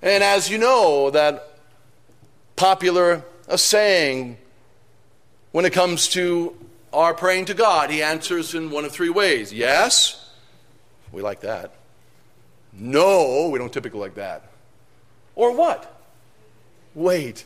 [0.00, 1.58] And as you know, that
[2.56, 3.22] popular
[3.54, 4.38] saying
[5.52, 6.56] when it comes to
[6.94, 9.52] our praying to God, He answers in one of three ways.
[9.52, 10.30] Yes,
[11.12, 11.74] we like that.
[12.72, 14.50] No, we don't typically like that.
[15.34, 15.90] Or what?
[16.94, 17.44] Wait,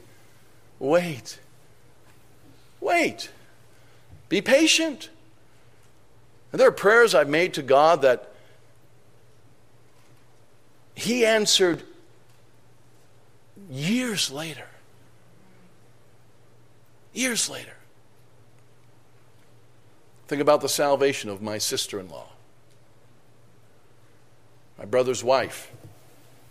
[0.78, 1.38] wait,
[2.80, 3.30] wait.
[4.28, 5.08] Be patient.
[6.52, 8.32] And there are prayers I've made to God that
[10.94, 11.82] He answered
[13.70, 14.66] years later.
[17.12, 17.77] Years later.
[20.28, 22.28] Think about the salvation of my sister in law
[24.78, 25.72] my brother's wife.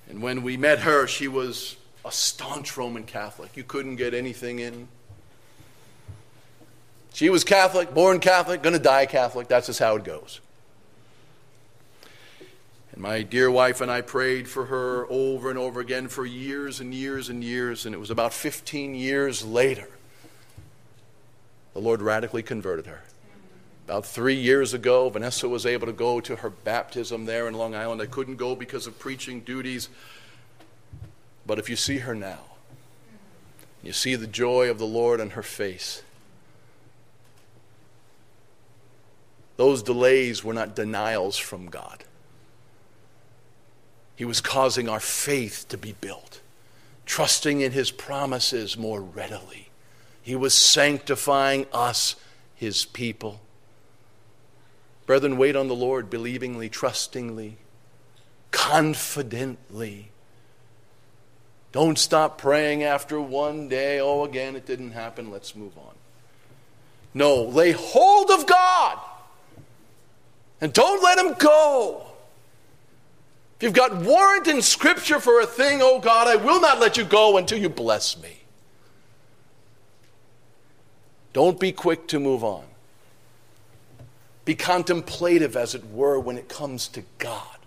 [0.09, 3.55] And when we met her, she was a staunch Roman Catholic.
[3.55, 4.87] You couldn't get anything in.
[7.13, 9.47] She was Catholic, born Catholic, going to die Catholic.
[9.47, 10.39] That's just how it goes.
[12.91, 16.79] And my dear wife and I prayed for her over and over again for years
[16.79, 17.85] and years and years.
[17.85, 19.87] And it was about 15 years later,
[21.73, 23.03] the Lord radically converted her.
[23.87, 27.73] About three years ago, Vanessa was able to go to her baptism there in Long
[27.73, 28.01] Island.
[28.01, 29.87] I couldn't go because of preaching duties.
[31.45, 32.41] But if you see her now,
[33.81, 36.03] you see the joy of the Lord on her face.
[39.55, 42.03] Those delays were not denials from God.
[44.17, 46.41] He was causing our faith to be built,
[47.05, 49.69] trusting in His promises more readily.
[50.21, 52.17] He was sanctifying us,
[52.53, 53.39] His people.
[55.07, 57.57] Brethren, wait on the Lord believingly, trustingly,
[58.51, 60.11] confidently.
[61.71, 63.99] Don't stop praying after one day.
[63.99, 65.31] Oh, again, it didn't happen.
[65.31, 65.95] Let's move on.
[67.13, 68.99] No, lay hold of God
[70.59, 72.05] and don't let Him go.
[73.55, 76.97] If you've got warrant in Scripture for a thing, oh God, I will not let
[76.97, 78.41] you go until you bless me.
[81.33, 82.66] Don't be quick to move on.
[84.47, 87.57] Be contemplative, as it were, when it comes to God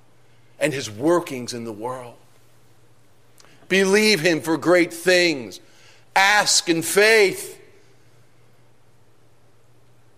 [0.59, 2.15] and His workings in the world.
[3.69, 5.61] Believe Him for great things.
[6.17, 7.61] Ask in faith.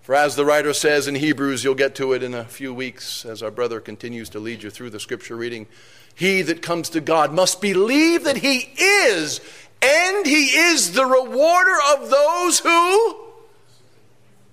[0.02, 3.24] For as the writer says in Hebrews, you'll get to it in a few weeks
[3.24, 5.66] as our brother continues to lead you through the scripture reading.
[6.14, 9.40] He that comes to God must believe that He is,
[9.82, 13.16] and He is the rewarder of those who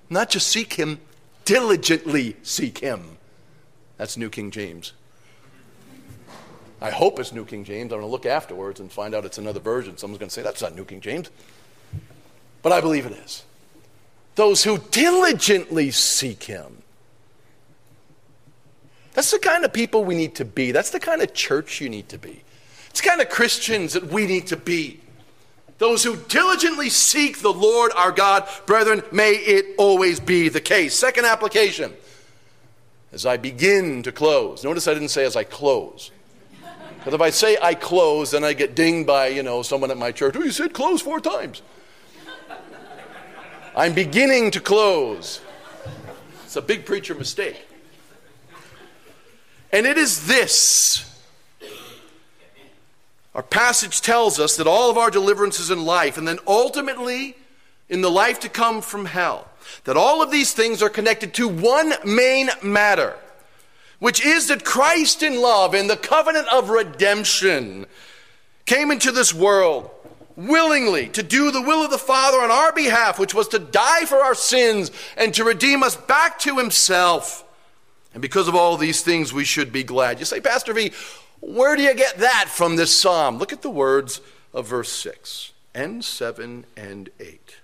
[0.10, 1.02] not just seek Him,
[1.50, 3.18] diligently seek him.
[3.98, 4.94] That's New King James.
[6.80, 7.92] I hope it's New King James.
[7.92, 9.98] I'm going to look afterwards and find out it's another version.
[9.98, 11.32] Someone's going to say, that's not New King James.
[12.62, 13.44] But I believe it is.
[14.36, 16.84] Those who diligently seek him.
[19.14, 20.72] That's the kind of people we need to be.
[20.72, 22.44] That's the kind of church you need to be.
[22.92, 25.00] It's the kind of Christians that we need to be.
[25.80, 30.94] Those who diligently seek the Lord our God, brethren, may it always be the case.
[30.94, 31.94] Second application.
[33.12, 36.12] As I begin to close, notice I didn't say as I close.
[36.98, 39.98] Because if I say I close, then I get dinged by, you know, someone at
[39.98, 40.36] my church.
[40.38, 41.62] Oh, you said close four times.
[43.76, 45.40] I'm beginning to close.
[46.44, 47.66] It's a big preacher mistake.
[49.72, 51.09] And it is this.
[53.40, 57.38] Our passage tells us that all of our deliverances in life, and then ultimately
[57.88, 59.48] in the life to come from hell,
[59.86, 63.16] that all of these things are connected to one main matter,
[64.00, 67.86] which is that Christ in love in the covenant of redemption
[68.66, 69.90] came into this world
[70.36, 74.04] willingly to do the will of the Father on our behalf, which was to die
[74.04, 77.46] for our sins and to redeem us back to Himself.
[78.14, 80.20] And because of all these things, we should be glad.
[80.20, 80.92] You say, Pastor V,
[81.42, 83.38] where do you get that from this psalm?
[83.38, 84.22] Look at the words
[84.54, 87.58] of verse 6 and 7 and 8.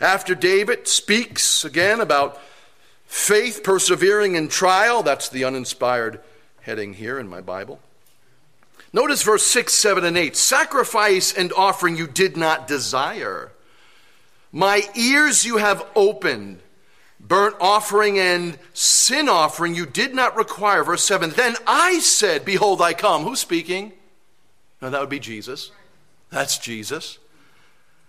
[0.00, 2.40] After David speaks again about
[3.06, 6.20] faith persevering in trial, that's the uninspired
[6.62, 7.80] heading here in my Bible.
[8.92, 10.36] Notice verse 6, 7, and 8.
[10.36, 13.52] Sacrifice and offering you did not desire.
[14.52, 16.60] My ears you have opened.
[17.26, 20.84] Burnt offering and sin offering you did not require.
[20.84, 21.30] Verse 7.
[21.30, 23.24] Then I said, Behold, I come.
[23.24, 23.92] Who's speaking?
[24.80, 25.72] Now that would be Jesus.
[26.30, 27.18] That's Jesus.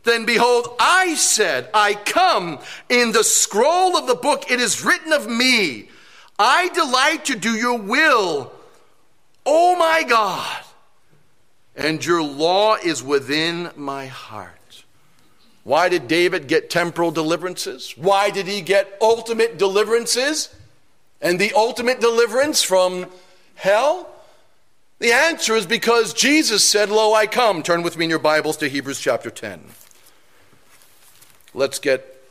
[0.04, 2.60] Then behold, I said, I come.
[2.90, 5.90] In the scroll of the book it is written of me.
[6.40, 8.52] I delight to do your will.
[9.46, 10.64] Oh my God.
[11.76, 14.57] And your law is within my heart.
[15.68, 17.94] Why did David get temporal deliverances?
[17.98, 20.56] Why did he get ultimate deliverances?
[21.22, 23.08] And the ultimate deliverance from
[23.56, 24.10] hell?
[25.00, 27.64] The answer is because Jesus said, Lo, I come.
[27.64, 29.62] Turn with me in your Bibles to Hebrews chapter 10.
[31.54, 32.24] Let's get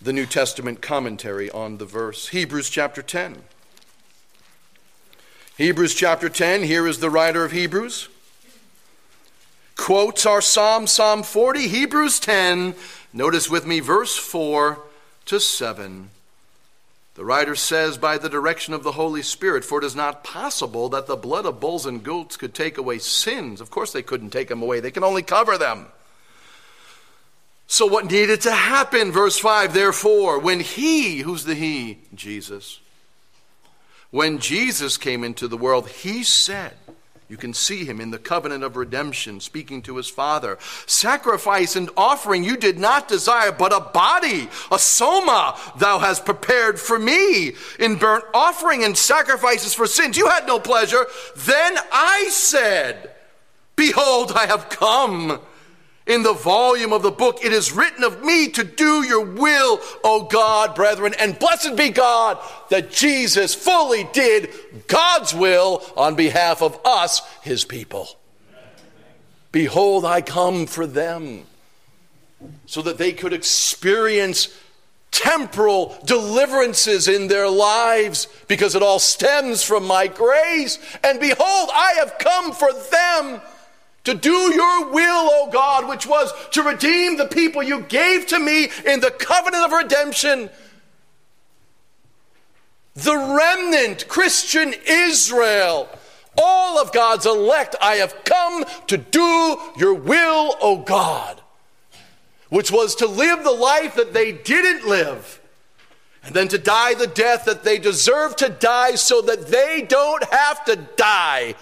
[0.00, 2.28] the New Testament commentary on the verse.
[2.28, 3.42] Hebrews chapter 10.
[5.58, 8.08] Hebrews chapter 10, here is the writer of Hebrews.
[9.78, 12.74] Quotes our Psalm, Psalm 40, Hebrews 10.
[13.12, 14.78] Notice with me verse 4
[15.26, 16.10] to 7.
[17.14, 20.88] The writer says, By the direction of the Holy Spirit, for it is not possible
[20.90, 23.60] that the blood of bulls and goats could take away sins.
[23.60, 25.86] Of course, they couldn't take them away, they can only cover them.
[27.68, 29.12] So, what needed to happen?
[29.12, 31.98] Verse 5 Therefore, when He, who's the He?
[32.14, 32.80] Jesus.
[34.10, 36.74] When Jesus came into the world, He said,
[37.28, 40.58] you can see him in the covenant of redemption speaking to his father.
[40.86, 46.80] Sacrifice and offering you did not desire, but a body, a soma, thou hast prepared
[46.80, 47.52] for me.
[47.78, 51.06] In burnt offering and sacrifices for sins, you had no pleasure.
[51.36, 53.14] Then I said,
[53.76, 55.40] Behold, I have come
[56.08, 59.78] in the volume of the book, it is written of me to do your will,
[60.02, 61.14] O God, brethren.
[61.18, 62.38] And blessed be God
[62.70, 64.50] that Jesus fully did
[64.88, 68.08] God's will on behalf of us, his people.
[69.52, 71.44] Behold, I come for them
[72.66, 74.48] so that they could experience
[75.10, 80.78] temporal deliverances in their lives because it all stems from my grace.
[81.02, 83.40] And behold, I have come for them
[84.04, 88.38] to do your will, O God, which was to redeem the people you gave to
[88.38, 90.50] me in the covenant of redemption.
[92.94, 95.88] The remnant, Christian Israel,
[96.36, 101.40] all of God's elect, I have come to do your will, O God,
[102.48, 105.40] which was to live the life that they didn't live,
[106.24, 110.24] and then to die the death that they deserve to die so that they don't
[110.32, 111.54] have to die.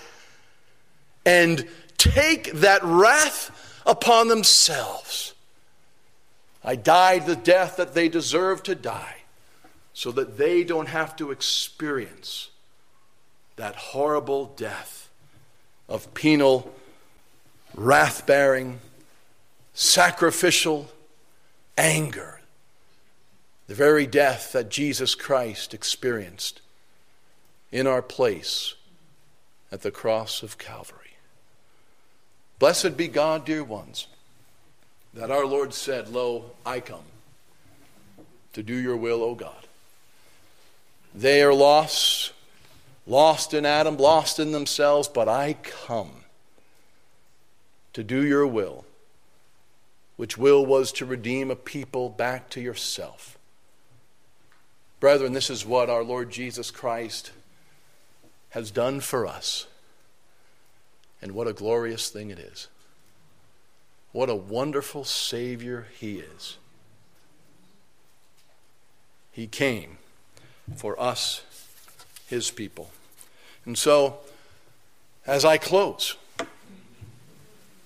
[1.25, 5.35] And take that wrath upon themselves.
[6.65, 9.23] I died the death that they deserve to die
[9.93, 12.51] so that they don't have to experience
[13.55, 15.09] that horrible death
[15.89, 16.75] of penal,
[17.75, 18.81] wrath bearing,
[19.73, 20.91] sacrificial
[21.79, 22.41] anger.
[23.69, 26.61] The very death that Jesus Christ experienced
[27.73, 28.75] in our place
[29.73, 31.06] at the cross of Calvary.
[32.59, 34.07] Blessed be God, dear ones,
[35.13, 37.05] that our Lord said, Lo, I come
[38.55, 39.67] to do your will, O God.
[41.15, 42.33] They are lost,
[43.07, 46.25] lost in Adam, lost in themselves, but I come
[47.93, 48.85] to do your will,
[50.17, 53.39] which will was to redeem a people back to yourself.
[55.01, 57.33] Brethren, this is what our Lord Jesus Christ
[58.51, 59.67] has done for us.
[61.23, 62.69] And what a glorious thing it is.
[64.13, 66.57] What a wonderful Savior He is.
[69.33, 69.99] He came
[70.77, 71.43] for us,
[72.27, 72.91] His people.
[73.67, 74.19] And so,
[75.27, 76.17] as I close,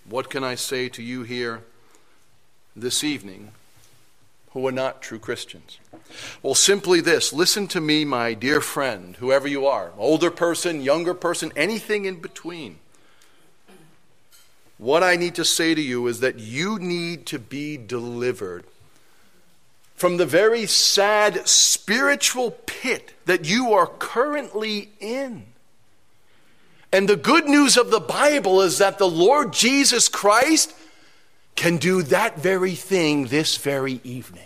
[0.08, 1.62] what can I say to you here
[2.76, 3.52] this evening
[4.52, 5.78] who are not true Christians?
[6.42, 11.14] Well, simply this listen to me, my dear friend, whoever you are, older person, younger
[11.14, 12.78] person, anything in between.
[14.80, 18.64] What I need to say to you is that you need to be delivered
[19.94, 25.44] from the very sad spiritual pit that you are currently in.
[26.90, 30.74] And the good news of the Bible is that the Lord Jesus Christ
[31.56, 34.42] can do that very thing this very evening.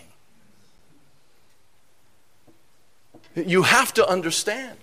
[3.36, 4.78] You have to understand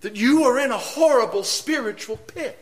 [0.00, 2.59] that you are in a horrible spiritual pit.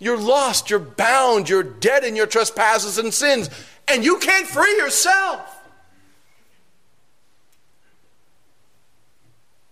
[0.00, 3.50] You're lost, you're bound, you're dead in your trespasses and sins,
[3.86, 5.58] and you can't free yourself.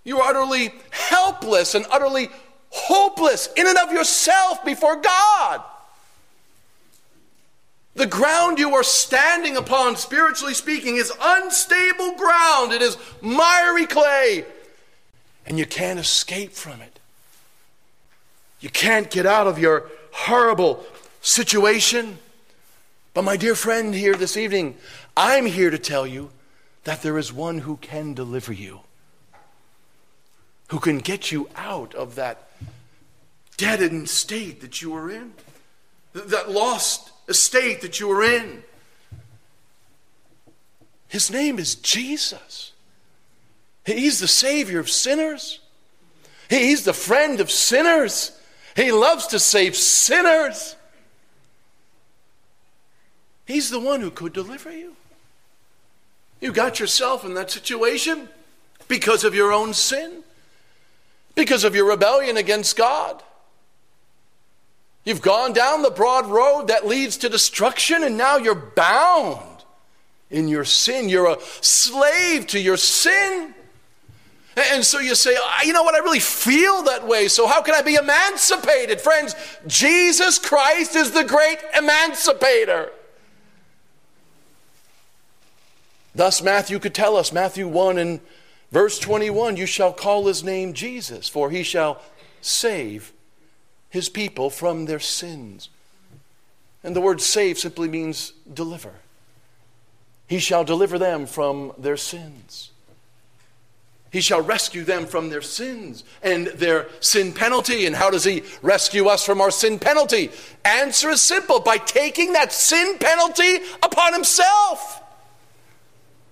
[0.05, 2.29] You're utterly helpless and utterly
[2.71, 5.63] hopeless in and of yourself before God.
[7.95, 12.73] The ground you are standing upon, spiritually speaking, is unstable ground.
[12.73, 14.45] It is miry clay.
[15.47, 17.01] And you can't escape from it.
[18.61, 19.91] You can't get out of your
[20.27, 20.85] horrible
[21.21, 22.19] situation.
[23.15, 24.77] But, my dear friend, here this evening,
[25.17, 26.31] I'm here to tell you
[26.85, 28.81] that there is one who can deliver you
[30.69, 32.49] who can get you out of that
[33.57, 35.33] deadened state that you were in,
[36.13, 38.63] that lost estate that you were in.
[41.09, 42.73] His name is Jesus.
[43.85, 45.61] He's the Savior of sinners.
[46.51, 48.39] He's the friend of sinners.
[48.79, 50.77] He loves to save sinners.
[53.45, 54.95] He's the one who could deliver you.
[56.41, 58.29] You got yourself in that situation
[58.87, 60.23] because of your own sin
[61.39, 63.23] because of your rebellion against God.
[65.05, 69.65] You've gone down the broad road that leads to destruction, and now you're bound
[70.31, 71.09] in your sin.
[71.09, 73.55] You're a slave to your sin.
[74.59, 77.75] And so you say, you know what, I really feel that way, so how can
[77.75, 79.01] I be emancipated?
[79.01, 79.35] Friends,
[79.67, 82.91] Jesus Christ is the great emancipator.
[86.15, 88.21] Thus, Matthew could tell us, Matthew 1 and
[88.71, 92.01] Verse 21 You shall call his name Jesus, for he shall
[92.41, 93.13] save
[93.91, 95.71] his people from their sins.
[96.85, 98.93] And the word save simply means deliver.
[100.27, 102.71] He shall deliver them from their sins.
[104.11, 107.85] He shall rescue them from their sins and their sin penalty.
[107.85, 110.31] And how does he rescue us from our sin penalty?
[110.65, 115.03] Answer is simple by taking that sin penalty upon himself.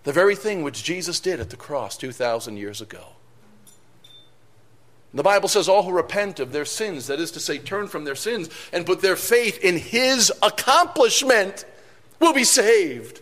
[0.05, 3.05] The very thing which Jesus did at the cross 2,000 years ago.
[5.13, 8.05] The Bible says, All who repent of their sins, that is to say, turn from
[8.05, 11.65] their sins and put their faith in His accomplishment,
[12.21, 13.21] will be saved.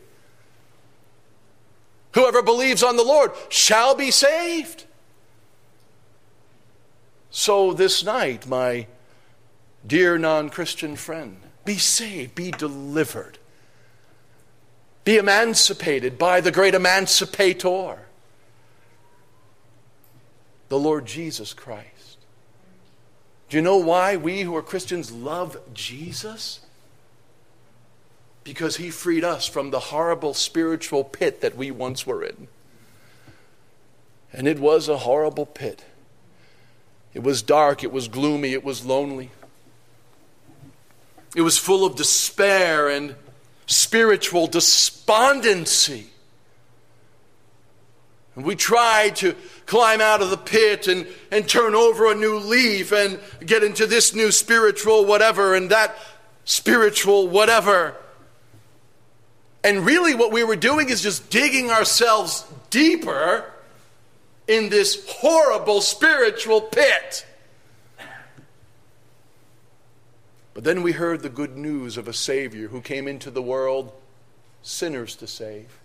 [2.15, 4.85] Whoever believes on the Lord shall be saved.
[7.31, 8.87] So, this night, my
[9.87, 13.39] dear non Christian friend, be saved, be delivered
[15.05, 17.99] be emancipated by the great emancipator,
[20.69, 22.19] the Lord Jesus Christ.
[23.51, 26.61] Do you know why we who are Christians love Jesus?
[28.45, 32.49] Because he freed us from the horrible spiritual pit that we once were in.
[34.33, 35.85] And it was a horrible pit.
[37.15, 39.31] It was dark, it was gloomy, it was lonely.
[41.35, 43.15] It was full of despair and
[43.67, 46.09] spiritual despondency.
[48.37, 49.37] And we tried to
[49.67, 53.87] climb out of the pit and, and turn over a new leaf and get into
[53.87, 55.97] this new spiritual whatever and that
[56.45, 57.97] spiritual whatever.
[59.65, 63.51] And really, what we were doing is just digging ourselves deeper
[64.47, 67.27] in this horrible spiritual pit.
[70.53, 73.91] But then we heard the good news of a Savior who came into the world
[74.63, 75.81] sinners to save.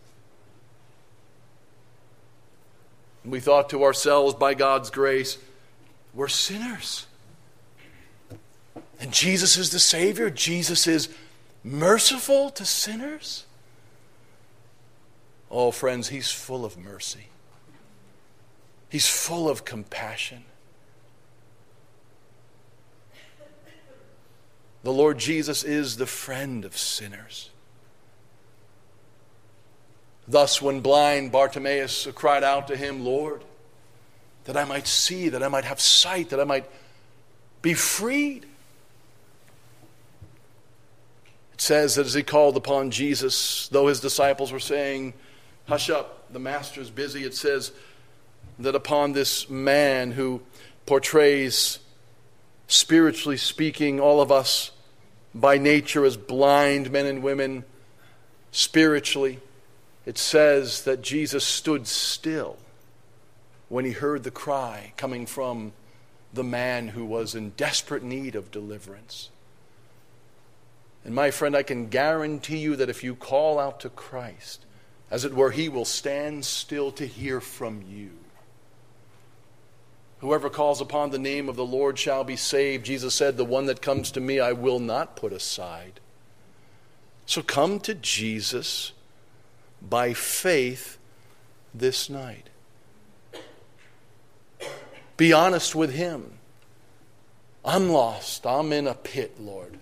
[3.23, 5.37] And we thought to ourselves, by God's grace,
[6.13, 7.07] we're sinners.
[8.99, 10.29] And Jesus is the Savior.
[10.29, 11.07] Jesus is
[11.63, 13.45] merciful to sinners.
[15.51, 17.27] Oh, friends, He's full of mercy,
[18.89, 20.45] He's full of compassion.
[24.81, 27.49] The Lord Jesus is the friend of sinners.
[30.27, 33.43] Thus, when blind Bartimaeus cried out to him, Lord,
[34.45, 36.69] that I might see, that I might have sight, that I might
[37.61, 38.45] be freed.
[41.53, 45.13] It says that as he called upon Jesus, though his disciples were saying,
[45.69, 47.71] Hush up, the master's busy, it says
[48.57, 50.41] that upon this man who
[50.87, 51.77] portrays,
[52.67, 54.71] spiritually speaking, all of us
[55.35, 57.65] by nature as blind men and women,
[58.51, 59.37] spiritually,
[60.07, 62.57] it says that Jesus stood still
[63.67, 65.71] when he heard the cry coming from
[66.33, 69.29] the man who was in desperate need of deliverance.
[71.05, 74.65] And my friend, I can guarantee you that if you call out to Christ,
[75.11, 78.11] as it were, he will stand still to hear from you.
[80.19, 82.85] Whoever calls upon the name of the Lord shall be saved.
[82.85, 85.99] Jesus said, The one that comes to me I will not put aside.
[87.25, 88.91] So come to Jesus
[89.81, 90.97] by faith
[91.73, 92.49] this night.
[95.15, 96.33] Be honest with Him.
[97.63, 98.45] I'm lost.
[98.45, 99.78] I'm in a pit, Lord.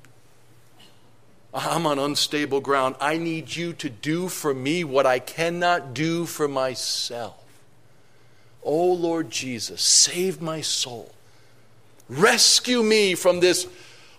[1.58, 2.96] I'm on unstable ground.
[3.02, 7.44] I need you to do for me what I cannot do for myself.
[8.64, 11.14] Oh, Lord Jesus, save my soul.
[12.08, 13.68] Rescue me from this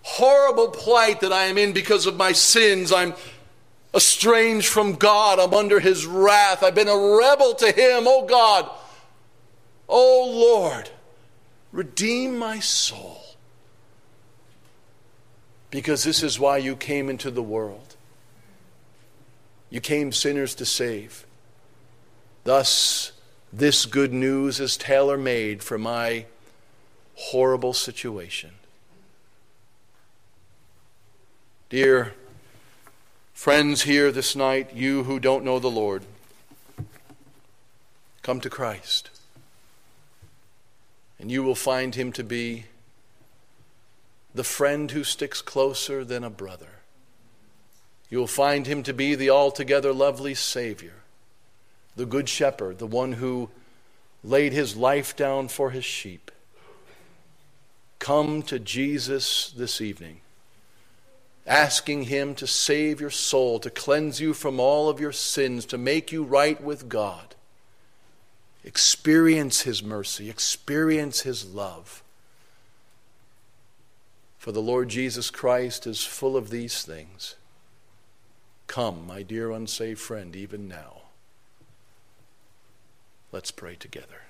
[0.03, 2.93] horrible plight that I am in because of my sins.
[2.93, 3.14] I'm
[3.95, 5.39] estranged from God.
[5.39, 6.64] I'm under his wrath.
[6.64, 8.05] I've been a rebel to him.
[8.07, 8.68] Oh, God.
[9.89, 10.91] Oh, Lord.
[11.70, 13.28] Redeem my soul.
[15.71, 17.97] Because this is why you came into the world.
[19.71, 21.27] You came sinners to save.
[22.45, 23.12] Thus,
[23.53, 26.27] this good news is tailor made for my
[27.14, 28.53] horrible situation.
[31.69, 32.14] Dear
[33.35, 36.05] friends here this night, you who don't know the Lord,
[38.23, 39.11] come to Christ
[41.19, 42.64] and you will find him to be
[44.35, 46.81] the friend who sticks closer than a brother.
[48.11, 50.95] You will find him to be the altogether lovely Savior,
[51.97, 53.51] the Good Shepherd, the one who
[54.24, 56.31] laid his life down for his sheep.
[57.99, 60.20] Come to Jesus this evening,
[61.47, 65.79] asking him to save your soul, to cleanse you from all of your sins, to
[65.79, 67.35] make you right with God.
[68.64, 72.03] Experience His mercy, experience His love.
[74.49, 77.34] For the Lord Jesus Christ is full of these things.
[78.66, 81.03] Come, my dear unsaved friend, even now.
[83.30, 84.22] Let's pray together.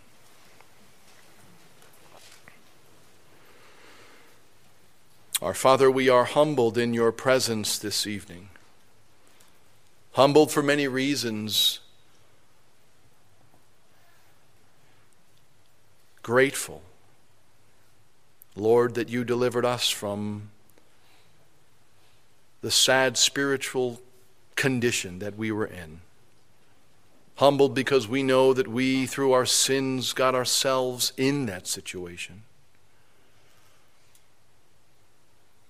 [5.40, 8.48] Our Father, we are humbled in your presence this evening.
[10.14, 11.78] Humbled for many reasons
[16.24, 16.82] grateful,
[18.58, 20.50] Lord, that you delivered us from
[22.60, 24.00] the sad spiritual
[24.56, 26.00] condition that we were in.
[27.36, 32.42] Humbled because we know that we, through our sins, got ourselves in that situation.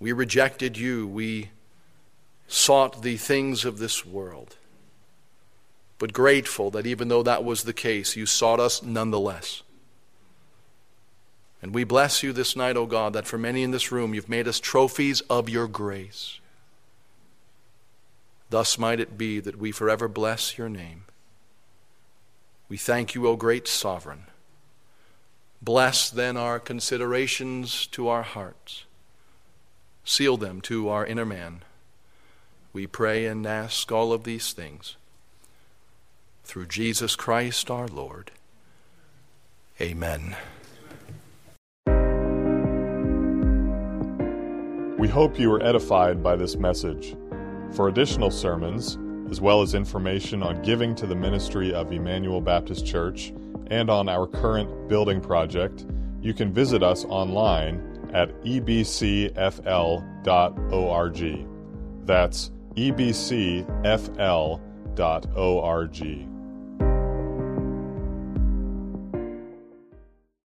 [0.01, 1.07] We rejected you.
[1.07, 1.51] We
[2.47, 4.57] sought the things of this world.
[5.99, 9.63] But grateful that even though that was the case, you sought us nonetheless.
[11.61, 14.29] And we bless you this night, O God, that for many in this room you've
[14.29, 16.39] made us trophies of your grace.
[18.51, 21.05] Thus might it be that we forever bless your name.
[22.69, 24.25] We thank you, O great sovereign.
[25.61, 28.85] Bless then our considerations to our hearts.
[30.05, 31.63] Seal them to our inner man.
[32.73, 34.97] We pray and ask all of these things
[36.45, 38.31] through Jesus Christ our Lord.
[39.81, 40.37] Amen.
[45.09, 47.17] We hope you were edified by this message.
[47.73, 48.99] For additional sermons,
[49.31, 53.33] as well as information on giving to the ministry of Emmanuel Baptist Church
[53.69, 55.87] and on our current building project,
[56.21, 59.33] you can visit us online at ebcfl.org.
[62.05, 63.79] That's ebcfl.org.